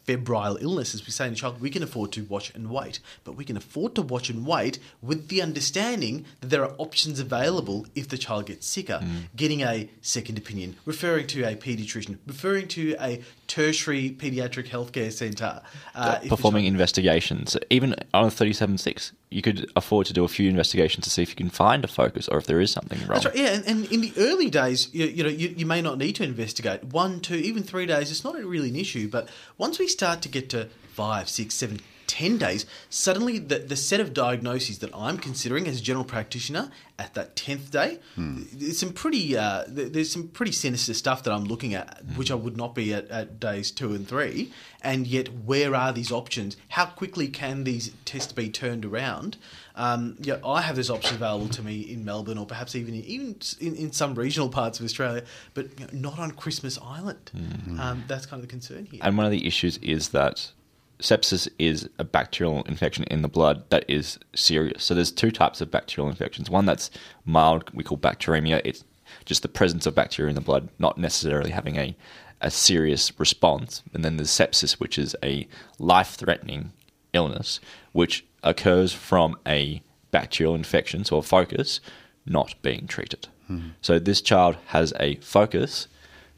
[0.05, 3.33] febrile illness, as we say in child, we can afford to watch and wait, but
[3.33, 7.87] we can afford to watch and wait with the understanding that there are options available
[7.95, 9.23] if the child gets sicker, mm.
[9.37, 13.23] getting a second opinion, referring to a paediatrician, referring to a
[13.55, 15.63] tertiary paediatric healthcare centre.
[15.95, 17.57] Uh, performing investigations.
[17.71, 21.29] Even on a 37.6, you could afford to do a few investigations to see if
[21.29, 23.21] you can find a focus or if there is something wrong.
[23.21, 23.55] That's right, yeah.
[23.55, 26.25] And, and in the early days, you, you know, you, you, may not need to
[26.25, 26.83] investigate.
[26.83, 29.09] One, two, even three days, it's not really an issue.
[29.09, 31.79] But once we start to get to five, six, seven,
[32.15, 36.71] 10 days, suddenly the, the set of diagnoses that I'm considering as a general practitioner
[36.97, 38.43] at that 10th day, hmm.
[38.53, 42.17] there's some pretty uh, there's some pretty sinister stuff that I'm looking at, hmm.
[42.17, 44.53] which I would not be at, at days two and three.
[44.81, 46.57] And yet, where are these options?
[46.69, 49.37] How quickly can these tests be turned around?
[49.75, 53.41] Um, yeah, I have those options available to me in Melbourne, or perhaps even even
[53.59, 55.25] in, in some regional parts of Australia,
[55.55, 57.33] but you know, not on Christmas Island.
[57.37, 57.81] Mm-hmm.
[57.81, 59.01] Um, that's kind of the concern here.
[59.03, 60.53] And one of the issues is that
[61.01, 64.85] sepsis is a bacterial infection in the blood that is serious.
[64.85, 66.51] So there's two types of bacterial infections.
[66.51, 66.91] One that's
[67.25, 68.61] mild, we call bacteremia.
[68.65, 68.85] It's
[69.25, 71.97] just the presence of bacteria in the blood, not necessarily having a,
[72.41, 73.83] a serious response.
[73.93, 75.47] And then there's sepsis, which is a
[75.79, 76.73] life threatening
[77.13, 77.61] illness,
[77.93, 81.81] which occurs from a bacterial infection, so a focus,
[82.27, 83.29] not being treated.
[83.47, 83.71] Hmm.
[83.81, 85.89] So this child has a focus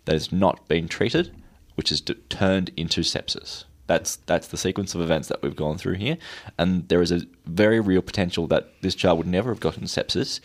[0.07, 1.35] that is not being treated,
[1.75, 3.65] which is d- turned into sepsis.
[3.87, 6.19] That's that's the sequence of events that we've gone through here,
[6.59, 10.41] and there is a very real potential that this child would never have gotten sepsis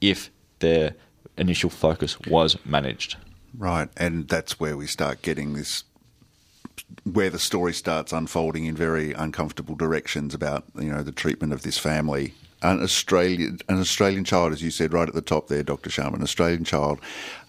[0.00, 0.30] if
[0.60, 0.94] their
[1.36, 3.16] initial focus was managed.
[3.56, 5.84] Right, and that's where we start getting this,
[7.04, 11.62] where the story starts unfolding in very uncomfortable directions about you know the treatment of
[11.62, 12.34] this family.
[12.62, 15.90] An Australian, an Australian child, as you said right at the top there, Dr.
[15.90, 17.00] Sharma, an Australian child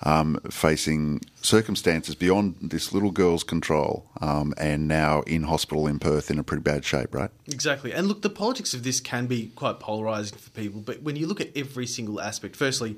[0.04, 6.30] um, facing circumstances beyond this little girl's control, um, and now in hospital in Perth
[6.30, 7.30] in a pretty bad shape, right?
[7.48, 7.94] Exactly.
[7.94, 11.26] And look, the politics of this can be quite polarizing for people, but when you
[11.26, 12.98] look at every single aspect, firstly,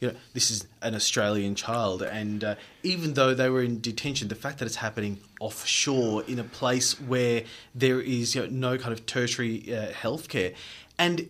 [0.00, 4.28] you know, this is an Australian child, and uh, even though they were in detention,
[4.28, 7.44] the fact that it's happening offshore in a place where
[7.74, 10.54] there is you know, no kind of tertiary uh, healthcare,
[10.98, 11.28] and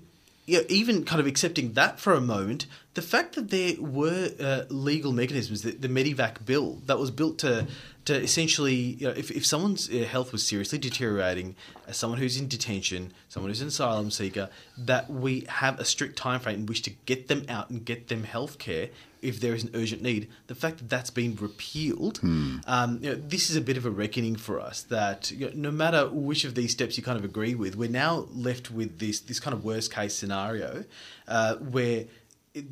[0.59, 4.63] know, even kind of accepting that for a moment, the fact that there were uh,
[4.69, 7.67] legal mechanisms, the, the Medevac bill that was built to
[8.07, 11.55] to essentially, you know, if, if someone's uh, health was seriously deteriorating,
[11.87, 16.17] as someone who's in detention, someone who's an asylum seeker, that we have a strict
[16.17, 18.89] time frame in which to get them out and get them health care
[19.23, 20.29] if there is an urgent need.
[20.47, 22.21] The fact that that's been repealed,
[22.67, 24.83] um, you know, this is a bit of a reckoning for us.
[24.83, 27.91] That you know, no matter which of these steps you kind of agree with, we're
[27.91, 30.85] now left with this this kind of worst case scenario
[31.29, 32.05] uh, where.
[32.55, 32.65] It,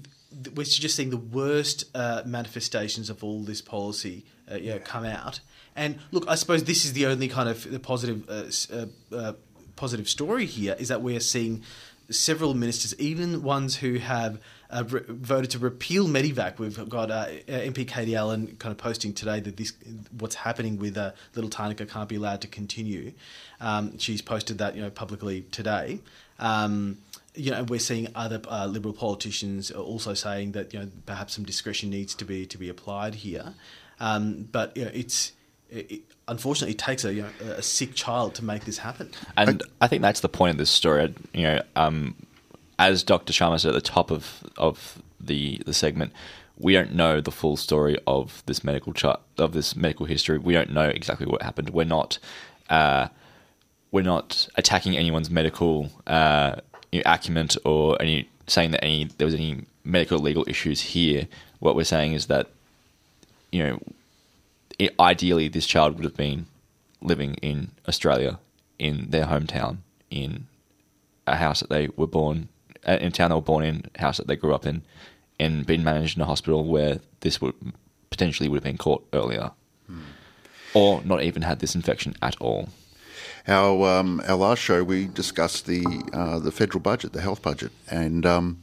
[0.54, 5.04] we're just seeing the worst uh, manifestations of all this policy uh, you know, come
[5.04, 5.40] out.
[5.76, 9.32] And look, I suppose this is the only kind of the positive uh, uh, uh,
[9.76, 11.62] positive story here is that we are seeing
[12.10, 14.40] several ministers, even ones who have
[14.70, 16.58] uh, re- voted to repeal Medevac.
[16.58, 19.72] We've got uh, MP Katie Allen kind of posting today that this
[20.18, 23.12] what's happening with uh, little Tharnicaa can't be allowed to continue.
[23.60, 26.00] Um, she's posted that you know publicly today.
[26.38, 26.98] Um,
[27.34, 31.44] you know, we're seeing other uh, liberal politicians also saying that you know perhaps some
[31.44, 33.54] discretion needs to be to be applied here.
[34.00, 35.32] Um, but you know, it's
[35.70, 39.10] it, it, unfortunately it takes a you know, a sick child to make this happen.
[39.36, 41.14] And I think that's the point of this story.
[41.32, 42.14] You know, um,
[42.78, 43.32] as Dr.
[43.32, 46.12] Sharma said at the top of of the the segment,
[46.58, 50.38] we don't know the full story of this medical chart of this medical history.
[50.38, 51.70] We don't know exactly what happened.
[51.70, 52.18] We're not
[52.68, 53.08] uh,
[53.90, 56.56] we're not attacking anyone's medical uh,
[56.92, 61.26] acumen or any saying that any there was any medical legal issues here.
[61.60, 62.48] What we're saying is that
[63.50, 63.80] you know
[64.80, 66.46] i ideally this child would have been
[67.00, 68.38] living in Australia
[68.78, 69.78] in their hometown
[70.10, 70.46] in
[71.26, 72.48] a house that they were born
[72.86, 74.82] uh, in a town they were born in, a house that they grew up in,
[75.38, 77.54] and been managed in a hospital where this would
[78.10, 79.50] potentially would have been caught earlier,
[80.74, 82.68] or not even had this infection at all.
[83.46, 87.72] Our um, our last show we discussed the uh, the federal budget, the health budget,
[87.90, 88.62] and um,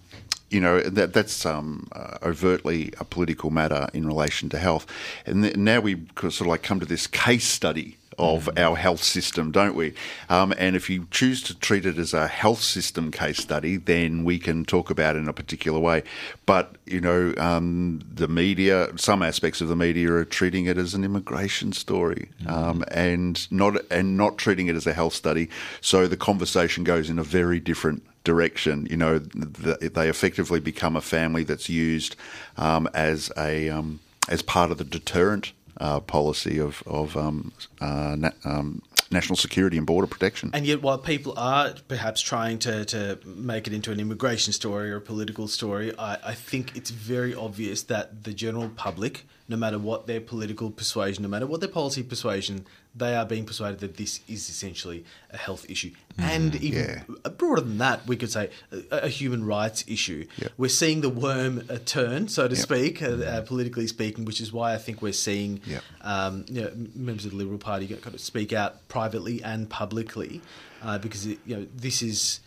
[0.49, 4.85] you know that that's um, uh, overtly a political matter in relation to health.
[5.25, 9.03] And th- now we sort of like come to this case study of our health
[9.03, 9.93] system, don't we?
[10.29, 14.23] Um, and if you choose to treat it as a health system case study, then
[14.23, 16.03] we can talk about it in a particular way.
[16.45, 20.93] But you know, um, the media, some aspects of the media are treating it as
[20.93, 25.49] an immigration story, um, and not and not treating it as a health study.
[25.81, 28.87] So the conversation goes in a very different direction.
[28.89, 32.15] You know, th they effectively become a family that's used
[32.57, 38.15] um, as a um, as part of the deterrent uh, policy of of um, uh,
[38.17, 40.49] na- um, national security and border protection.
[40.53, 44.91] And yet, while people are perhaps trying to, to make it into an immigration story
[44.91, 49.57] or a political story, I, I think it's very obvious that the general public, no
[49.57, 52.65] matter what their political persuasion, no matter what their policy persuasion,
[52.97, 55.91] they are being persuaded that this is essentially a health issue.
[56.17, 57.29] and even yeah.
[57.31, 60.25] broader than that, we could say a, a human rights issue.
[60.37, 60.47] Yeah.
[60.57, 62.61] We're seeing the worm uh, turn, so to Yeah.
[62.61, 65.79] speak, uh, uh, politically speaking, which is why I think we're seeing Yeah.
[66.01, 70.41] um, you know, members of the Liberal Party kind of speak out privately and publicly,
[70.81, 72.39] uh, because it, you know this is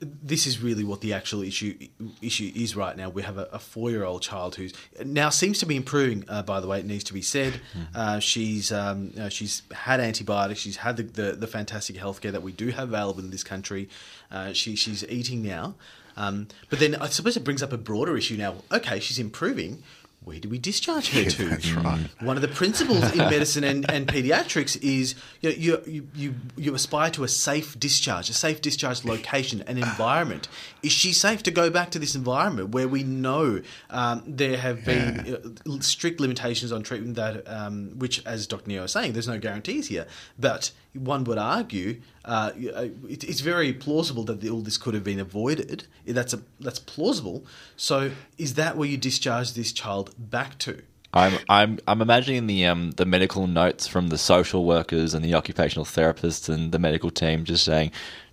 [0.00, 1.76] this is really what the actual issue
[2.20, 3.08] issue is right now.
[3.08, 4.72] We have a, a four year old child who's
[5.04, 6.24] now seems to be improving.
[6.28, 7.60] Uh, by the way, it needs to be said.
[7.94, 10.60] Uh, she's um, you know, she's had antibiotics.
[10.60, 13.88] She's had the, the, the fantastic healthcare that we do have available in this country.
[14.30, 15.74] Uh, she she's eating now.
[16.16, 18.56] Um, but then I suppose it brings up a broader issue now.
[18.70, 19.82] Okay, she's improving.
[20.22, 21.48] Where do we discharge her to?
[21.48, 22.06] that's right.
[22.20, 26.74] One of the principles in medicine and, and pediatrics is you, know, you, you, you,
[26.74, 30.46] aspire to a safe discharge, a safe discharge location, an environment.
[30.82, 34.84] Is she safe to go back to this environment where we know um, there have
[34.84, 38.68] been uh, strict limitations on treatment that, um, which, as Dr.
[38.68, 40.06] Neo was saying, there's no guarantees here,
[40.38, 45.20] but one would argue uh, it, it's very plausible that all this could have been
[45.20, 45.86] avoided.
[46.06, 47.44] That's a that's plausible.
[47.76, 50.82] So, is that where you discharge this child back to?
[51.12, 55.34] I'm I'm I'm imagining the um the medical notes from the social workers and the
[55.34, 57.90] occupational therapists and the medical team just saying,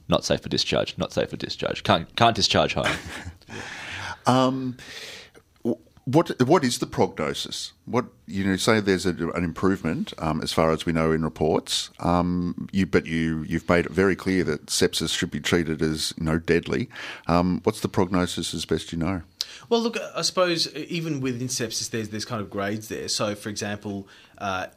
[0.08, 2.86] not safe for discharge, not safe for discharge, can't can't discharge home.
[6.08, 7.74] What what is the prognosis?
[7.84, 11.22] What you know, say there's a, an improvement um, as far as we know in
[11.22, 11.90] reports.
[12.00, 16.14] Um, you but you you've made it very clear that sepsis should be treated as
[16.18, 16.88] you know deadly.
[17.28, 19.24] Um, what's the prognosis as best you know?
[19.68, 23.10] Well, look, I suppose even within sepsis, there's there's kind of grades there.
[23.10, 24.68] So, for example, uh,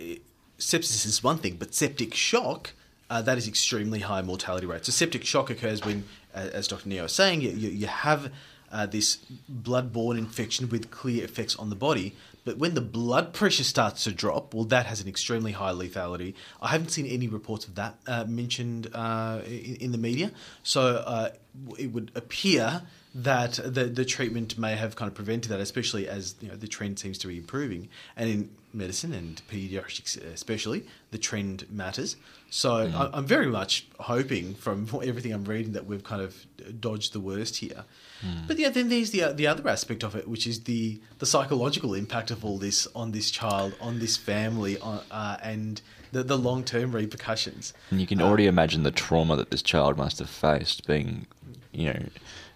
[0.58, 2.72] sepsis is one thing, but septic shock.
[3.08, 4.84] Uh, that is extremely high mortality rate.
[4.84, 6.88] So septic shock occurs when, as Dr.
[6.88, 8.30] Neo was saying, you, you, you have
[8.72, 9.16] uh, this
[9.48, 12.14] blood-borne infection with clear effects on the body.
[12.44, 16.34] But when the blood pressure starts to drop, well, that has an extremely high lethality.
[16.60, 20.32] I haven't seen any reports of that uh, mentioned uh, in, in, the media.
[20.62, 21.30] So uh,
[21.78, 22.82] it would appear
[23.14, 26.68] that the the treatment may have kind of prevented that, especially as you know the
[26.68, 27.88] trend seems to be improving.
[28.16, 32.16] And in medicine and pediatrics especially, the trend matters.
[32.50, 33.10] So mm.
[33.12, 36.46] I'm very much hoping from everything I'm reading that we've kind of
[36.80, 37.84] dodged the worst here.
[38.24, 38.46] Mm.
[38.46, 41.94] But yeah, then there's the the other aspect of it, which is the the psychological
[41.94, 45.82] impact of all this on this child, on this family, on, uh, and
[46.12, 47.72] the, the long term repercussions.
[47.90, 51.26] And you can already uh, imagine the trauma that this child must have faced, being,
[51.72, 52.02] you know,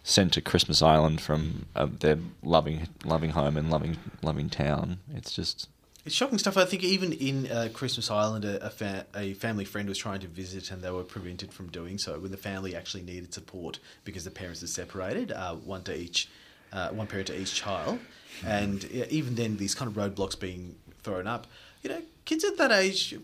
[0.05, 4.99] sent to Christmas Island from uh, their loving loving home and loving loving town.
[5.13, 5.69] It's just
[6.05, 6.59] it's shocking stuff.
[6.59, 10.21] I think even in uh, Christmas Island, a, a, fa- a, family friend was trying
[10.21, 13.79] to visit and they were prevented from doing so when the family actually needed support
[14.05, 16.29] because the parents are separated, uh, one to each,
[16.75, 17.99] uh, one parent to each child,
[18.45, 21.47] and even then, these kind of roadblocks being thrown up.
[21.83, 23.15] You know, kids at that age,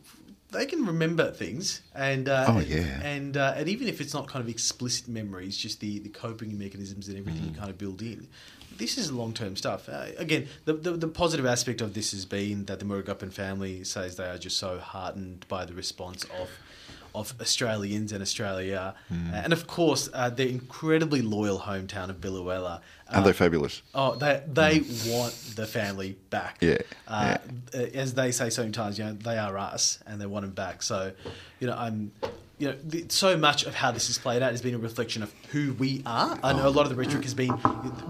[0.52, 4.26] they can remember things, and uh, oh yeah, and uh, and even if it's not
[4.28, 7.48] kind of explicit memories, just the the coping mechanisms and everything mm.
[7.48, 8.28] you kind of build in
[8.80, 9.88] this is long term stuff.
[9.88, 13.84] Uh, again, the, the, the positive aspect of this has been that the Murugappan family
[13.84, 16.48] says they are just so heartened by the response of
[17.14, 19.44] of Australians and Australia, mm.
[19.44, 22.76] and of course uh, the incredibly loyal hometown of Biloela.
[23.08, 23.82] Uh, and they're fabulous.
[23.94, 25.12] Oh, they they mm.
[25.12, 26.58] want the family back.
[26.60, 27.38] Yeah, uh,
[27.74, 27.80] yeah.
[27.94, 30.82] As they say sometimes, you know, they are us, and they want them back.
[30.82, 31.12] So,
[31.58, 32.12] you know, I'm
[32.60, 32.76] you know,
[33.08, 36.02] so much of how this is played out has been a reflection of who we
[36.04, 36.38] are.
[36.42, 37.48] I know a lot of the rhetoric has been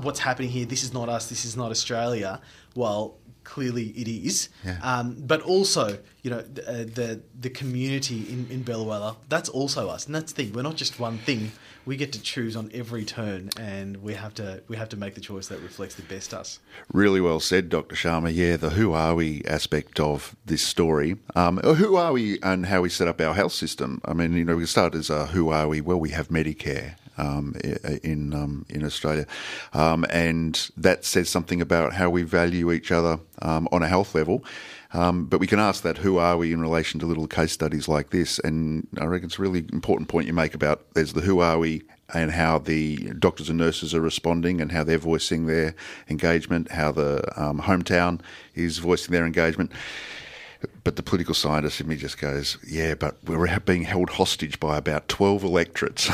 [0.02, 0.66] what's happening here.
[0.66, 1.28] This is not us.
[1.28, 2.40] This is not Australia.
[2.74, 3.14] Well,
[3.50, 4.48] clearly it is.
[4.64, 4.78] Yeah.
[4.82, 9.88] Um, but also, you know, the, uh, the, the community in in Biloela, that's also
[9.88, 10.52] us, and that's the thing.
[10.54, 11.52] We're not just one thing.
[11.86, 15.14] We get to choose on every turn, and we have to we have to make
[15.14, 16.60] the choice that reflects the best us.
[16.92, 17.96] Really well said, Dr.
[17.96, 18.30] Sharma.
[18.32, 21.16] Yeah, the who are we aspect of this story.
[21.34, 24.00] Um, who are we and how we set up our health system?
[24.04, 25.80] I mean, you know, we start as uh, who are we?
[25.80, 27.54] Well, we have Medicare um,
[28.02, 29.26] in um, in Australia,
[29.72, 34.14] um, and that says something about how we value each other um, on a health
[34.14, 34.44] level.
[34.92, 37.88] Um, but we can ask that: Who are we in relation to little case studies
[37.88, 38.38] like this?
[38.38, 41.58] And I reckon it's a really important point you make about there's the who are
[41.58, 45.74] we and how the doctors and nurses are responding and how they're voicing their
[46.08, 48.20] engagement, how the um, hometown
[48.54, 49.70] is voicing their engagement.
[50.82, 54.76] But the political scientist in me just goes, yeah, but we're being held hostage by
[54.76, 56.10] about 12 electorates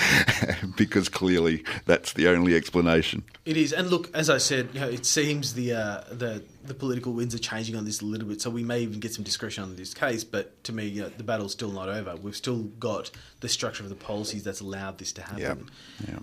[0.76, 3.24] because clearly that's the only explanation.
[3.44, 3.72] It is.
[3.72, 7.34] And look, as I said, you know, it seems the, uh, the, the political winds
[7.34, 9.76] are changing on this a little bit, so we may even get some discretion on
[9.76, 10.24] this case.
[10.24, 12.16] But to me, you know, the battle's still not over.
[12.16, 13.10] We've still got
[13.40, 15.40] the structure of the policies that's allowed this to happen.
[15.40, 15.58] Yep.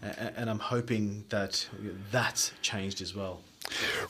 [0.04, 0.34] Yep.
[0.38, 1.68] And I'm hoping that
[2.12, 3.42] that's changed as well.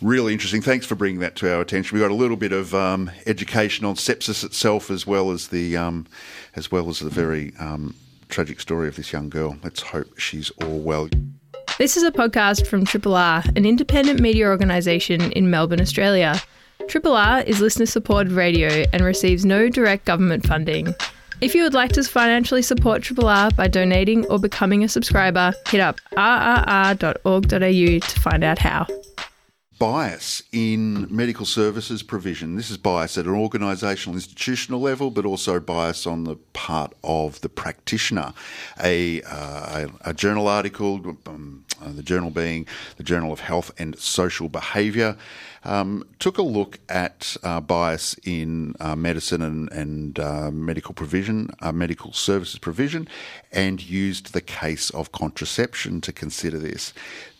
[0.01, 0.62] Really interesting.
[0.62, 1.95] Thanks for bringing that to our attention.
[1.95, 5.78] We got a little bit of um, education on sepsis itself, as well as the
[5.78, 6.08] um,
[6.56, 7.95] as well as the very um,
[8.30, 9.58] tragic story of this young girl.
[9.64, 11.10] Let's hope she's all well.
[11.78, 16.39] This is a podcast from Triple R, an independent media organisation in Melbourne, Australia.
[16.88, 20.93] Triple R is listener supported radio and receives no direct government funding.
[21.41, 25.54] If you would like to financially support Triple R by donating or becoming a subscriber,
[25.68, 28.86] hit up rrr.org.au to find out how
[29.80, 32.55] bias in medical services provision.
[32.55, 37.41] This is bias at an organisational, institutional level, but also bias on the part of
[37.41, 38.34] the practitioner.
[38.82, 42.67] A, uh, a, a, journal article um, uh, the journal being
[42.97, 45.17] the Journal of Health and Social Behaviour,
[45.66, 51.49] um, took a look at uh, bias in uh, medicine and, and uh, medical provision,
[51.61, 53.07] uh, medical services provision,
[53.51, 56.93] and used the case of contraception to consider this.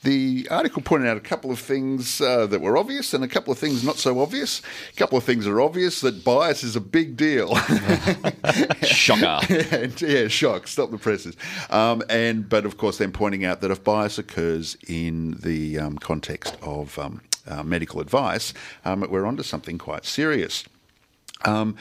[0.03, 3.53] The article pointed out a couple of things uh, that were obvious and a couple
[3.53, 4.61] of things not so obvious.
[4.91, 7.55] A couple of things are obvious that bias is a big deal.
[8.84, 9.39] Shocker.
[9.71, 10.67] and, yeah, shock.
[10.67, 11.38] Stop the presses.
[11.69, 15.97] Um, and but of course, then pointing out that if bias occurs in the um,
[15.97, 18.53] context of um, uh, medical advice,
[18.85, 20.63] um, we're onto something quite serious.
[21.45, 21.75] Um,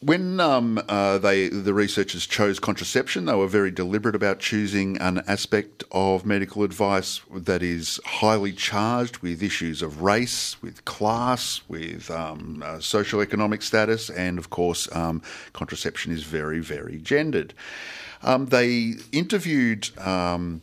[0.00, 5.22] when um, uh, they the researchers chose contraception, they were very deliberate about choosing an
[5.26, 12.10] aspect of medical advice that is highly charged with issues of race, with class, with
[12.10, 15.22] um, uh, socioeconomic status, and of course, um,
[15.54, 17.54] contraception is very, very gendered.
[18.22, 19.96] Um, they interviewed.
[19.98, 20.60] Um,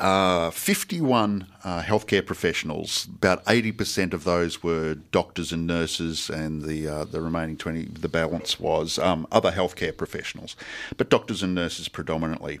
[0.00, 3.06] uh, 51 uh, healthcare professionals.
[3.06, 8.08] About 80% of those were doctors and nurses, and the uh, the remaining 20, the
[8.08, 10.56] balance was um, other healthcare professionals,
[10.96, 12.60] but doctors and nurses predominantly.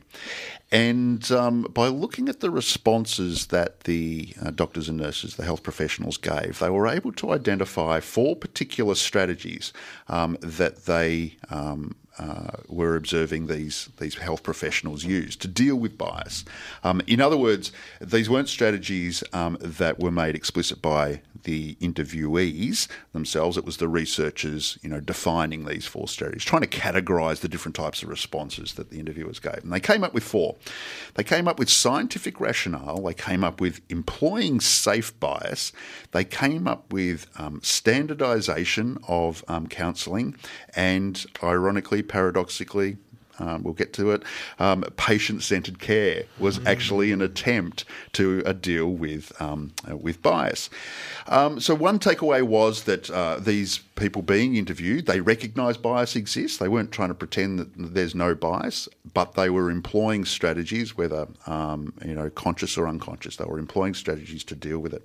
[0.72, 5.62] And um, by looking at the responses that the uh, doctors and nurses, the health
[5.62, 9.72] professionals gave, they were able to identify four particular strategies
[10.08, 15.98] um, that they um, uh, were observing these these health professionals use to deal with
[15.98, 16.44] bias.
[16.82, 22.88] Um, in other words, these weren't strategies um, that were made explicit by the interviewees
[23.12, 23.56] themselves.
[23.56, 27.76] It was the researchers, you know, defining these four strategies, trying to categorise the different
[27.76, 30.56] types of responses that the interviewers gave, and they came up with four.
[31.14, 33.00] They came up with scientific rationale.
[33.00, 35.72] They came up with employing safe bias.
[36.10, 40.36] They came up with um, standardisation of um, counselling,
[40.74, 42.98] and ironically paradoxically,
[43.38, 44.22] um, we'll get to it.
[44.58, 50.70] Um, patient-centered care was actually an attempt to uh, deal with um, uh, with bias.
[51.26, 56.58] Um, so one takeaway was that uh, these people being interviewed, they recognised bias exists.
[56.58, 61.28] They weren't trying to pretend that there's no bias, but they were employing strategies, whether
[61.46, 63.36] um, you know conscious or unconscious.
[63.36, 65.02] They were employing strategies to deal with it.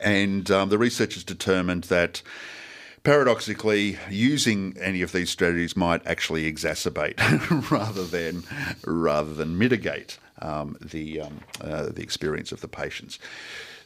[0.00, 2.22] And um, the researchers determined that
[3.04, 7.18] paradoxically, using any of these strategies might actually exacerbate
[7.70, 8.44] rather than
[8.84, 13.18] rather than mitigate um, the um, uh, the experience of the patients.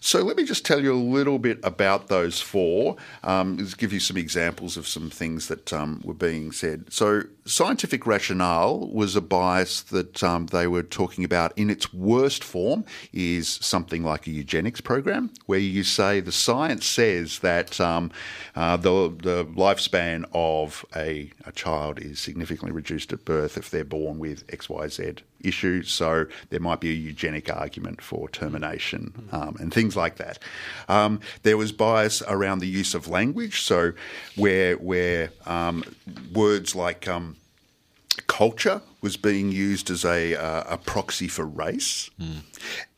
[0.00, 2.96] So let me just tell you a little bit about those four.
[3.24, 6.92] Um, give you some examples of some things that um, were being said.
[6.92, 12.44] So scientific rationale was a bias that um, they were talking about in its worst
[12.44, 18.10] form is something like a eugenics program, where you say the science says that um,
[18.54, 23.84] uh, the, the lifespan of a, a child is significantly reduced at birth if they're
[23.84, 25.82] born with XYZ issue.
[25.82, 30.38] So there might be a eugenic argument for termination um, and things like that.
[30.88, 33.62] Um, there was bias around the use of language.
[33.62, 33.92] So
[34.34, 35.84] where where um,
[36.32, 37.35] words like um,
[38.26, 42.10] culture was being used as a, uh, a proxy for race,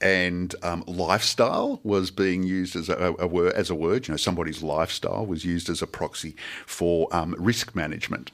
[0.00, 3.52] and um, lifestyle was being used as a, a, word.
[3.54, 6.34] As a word, you know, somebody's lifestyle was used as a proxy
[6.66, 8.30] for um, risk management.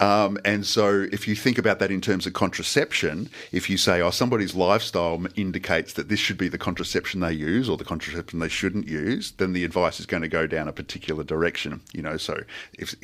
[0.00, 4.00] Um, and so, if you think about that in terms of contraception, if you say,
[4.00, 8.40] oh, somebody's lifestyle indicates that this should be the contraception they use or the contraception
[8.40, 11.80] they shouldn't use, then the advice is going to go down a particular direction.
[11.92, 12.40] You know, so
[12.72, 12.94] if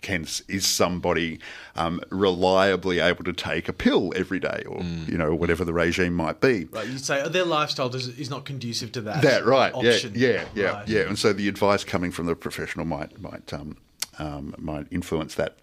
[0.00, 1.38] can is somebody
[1.76, 6.14] um, reliably able to take a pill every day, or you know, whatever the regime
[6.14, 6.64] might be.
[6.66, 9.22] Right, you say oh, their lifestyle does, is not conducive to that.
[9.22, 10.12] That right, Option.
[10.14, 10.88] yeah, yeah, yeah, Right.
[10.88, 11.00] yeah.
[11.02, 13.76] And so the advice coming from the professional might might um,
[14.18, 15.56] um, might influence that.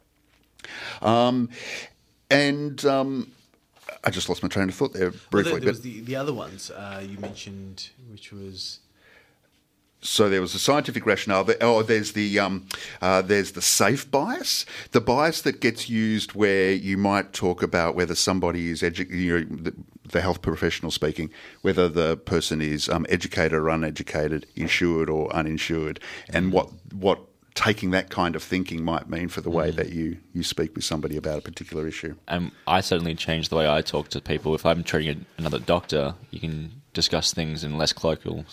[1.01, 1.49] Um,
[2.29, 3.31] and um,
[4.03, 5.51] I just lost my train of thought there Well, briefly.
[5.53, 8.79] there, there was the, the other ones uh, you mentioned, which was
[10.05, 11.47] so there was a scientific rationale.
[11.61, 12.67] Oh, there's the um,
[13.01, 17.95] uh, there's the safe bias, the bias that gets used where you might talk about
[17.95, 19.73] whether somebody is edu- you know, the,
[20.11, 25.99] the health professional speaking, whether the person is um, educated or uneducated, insured or uninsured,
[26.29, 27.19] and what what
[27.55, 30.83] taking that kind of thinking might mean for the way that you you speak with
[30.83, 32.15] somebody about a particular issue.
[32.27, 34.53] And I certainly change the way I talk to people.
[34.53, 38.45] If I'm treating another doctor, you can discuss things in less colloquial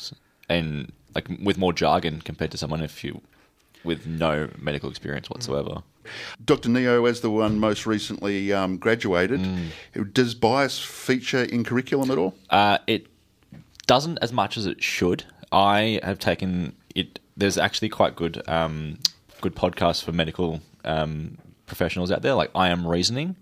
[0.49, 3.21] and like with more jargon compared to someone if you
[3.85, 5.83] with no medical experience whatsoever.
[6.45, 6.69] Dr.
[6.69, 9.41] Neo, as the one most recently um, graduated,
[10.13, 12.35] does bias feature in curriculum at all?
[12.51, 13.07] Uh, it
[13.87, 15.25] doesn't as much as it should.
[15.51, 17.19] I have taken it.
[17.37, 18.99] There's actually quite good, um,
[19.41, 23.37] good podcasts for medical um, professionals out there, like I Am Reasoning,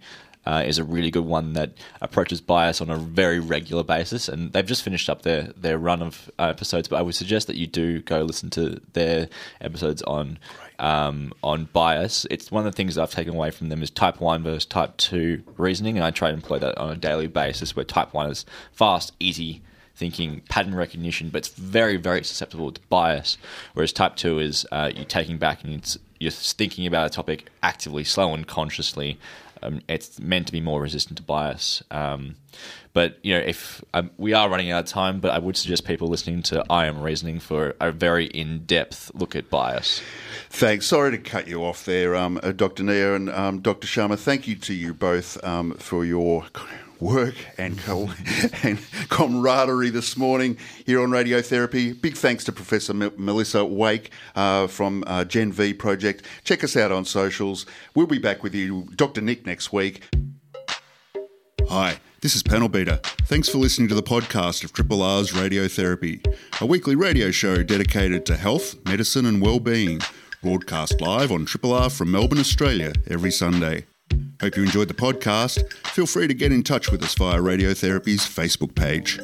[0.46, 4.28] uh, is a really good one that approaches bias on a very regular basis.
[4.28, 7.46] And they've just finished up their, their run of uh, episodes, but I would suggest
[7.48, 9.28] that you do go listen to their
[9.60, 10.38] episodes on
[10.78, 12.26] um, on bias.
[12.30, 14.96] It's one of the things I've taken away from them is type one versus type
[14.96, 17.76] two reasoning, and I try to employ that on a daily basis.
[17.76, 19.62] Where type one is fast, easy
[20.00, 23.36] thinking, pattern recognition, but it's very, very susceptible to bias.
[23.74, 28.02] Whereas type two is uh, you're taking back and you're thinking about a topic actively,
[28.02, 29.18] slow and consciously.
[29.62, 31.84] Um, it's meant to be more resistant to bias.
[31.90, 32.36] Um,
[32.94, 35.84] but you know, if um, we are running out of time, but I would suggest
[35.84, 40.00] people listening to I Am Reasoning for a very in-depth look at bias.
[40.48, 40.86] Thanks.
[40.86, 42.84] Sorry to cut you off there, um, uh, Dr.
[42.84, 43.86] Neo and um, Dr.
[43.86, 44.18] Sharma.
[44.18, 46.46] Thank you to you both um, for your
[47.00, 48.10] work and, co-
[48.62, 48.78] and
[49.08, 52.00] camaraderie this morning here on Radiotherapy.
[52.00, 56.24] Big thanks to Professor M- Melissa Wake uh, from uh, Gen V Project.
[56.44, 57.66] Check us out on socials.
[57.94, 59.20] We'll be back with you, Dr.
[59.20, 60.02] Nick, next week.
[61.68, 63.00] Hi, this is Panel Beater.
[63.26, 66.26] Thanks for listening to the podcast of Triple R's Radiotherapy,
[66.60, 70.00] a weekly radio show dedicated to health, medicine, and well-being.
[70.42, 73.84] Broadcast live on Triple R from Melbourne, Australia, every Sunday.
[74.40, 75.70] Hope you enjoyed the podcast.
[75.88, 79.20] Feel free to get in touch with us via Radiotherapy's Facebook page.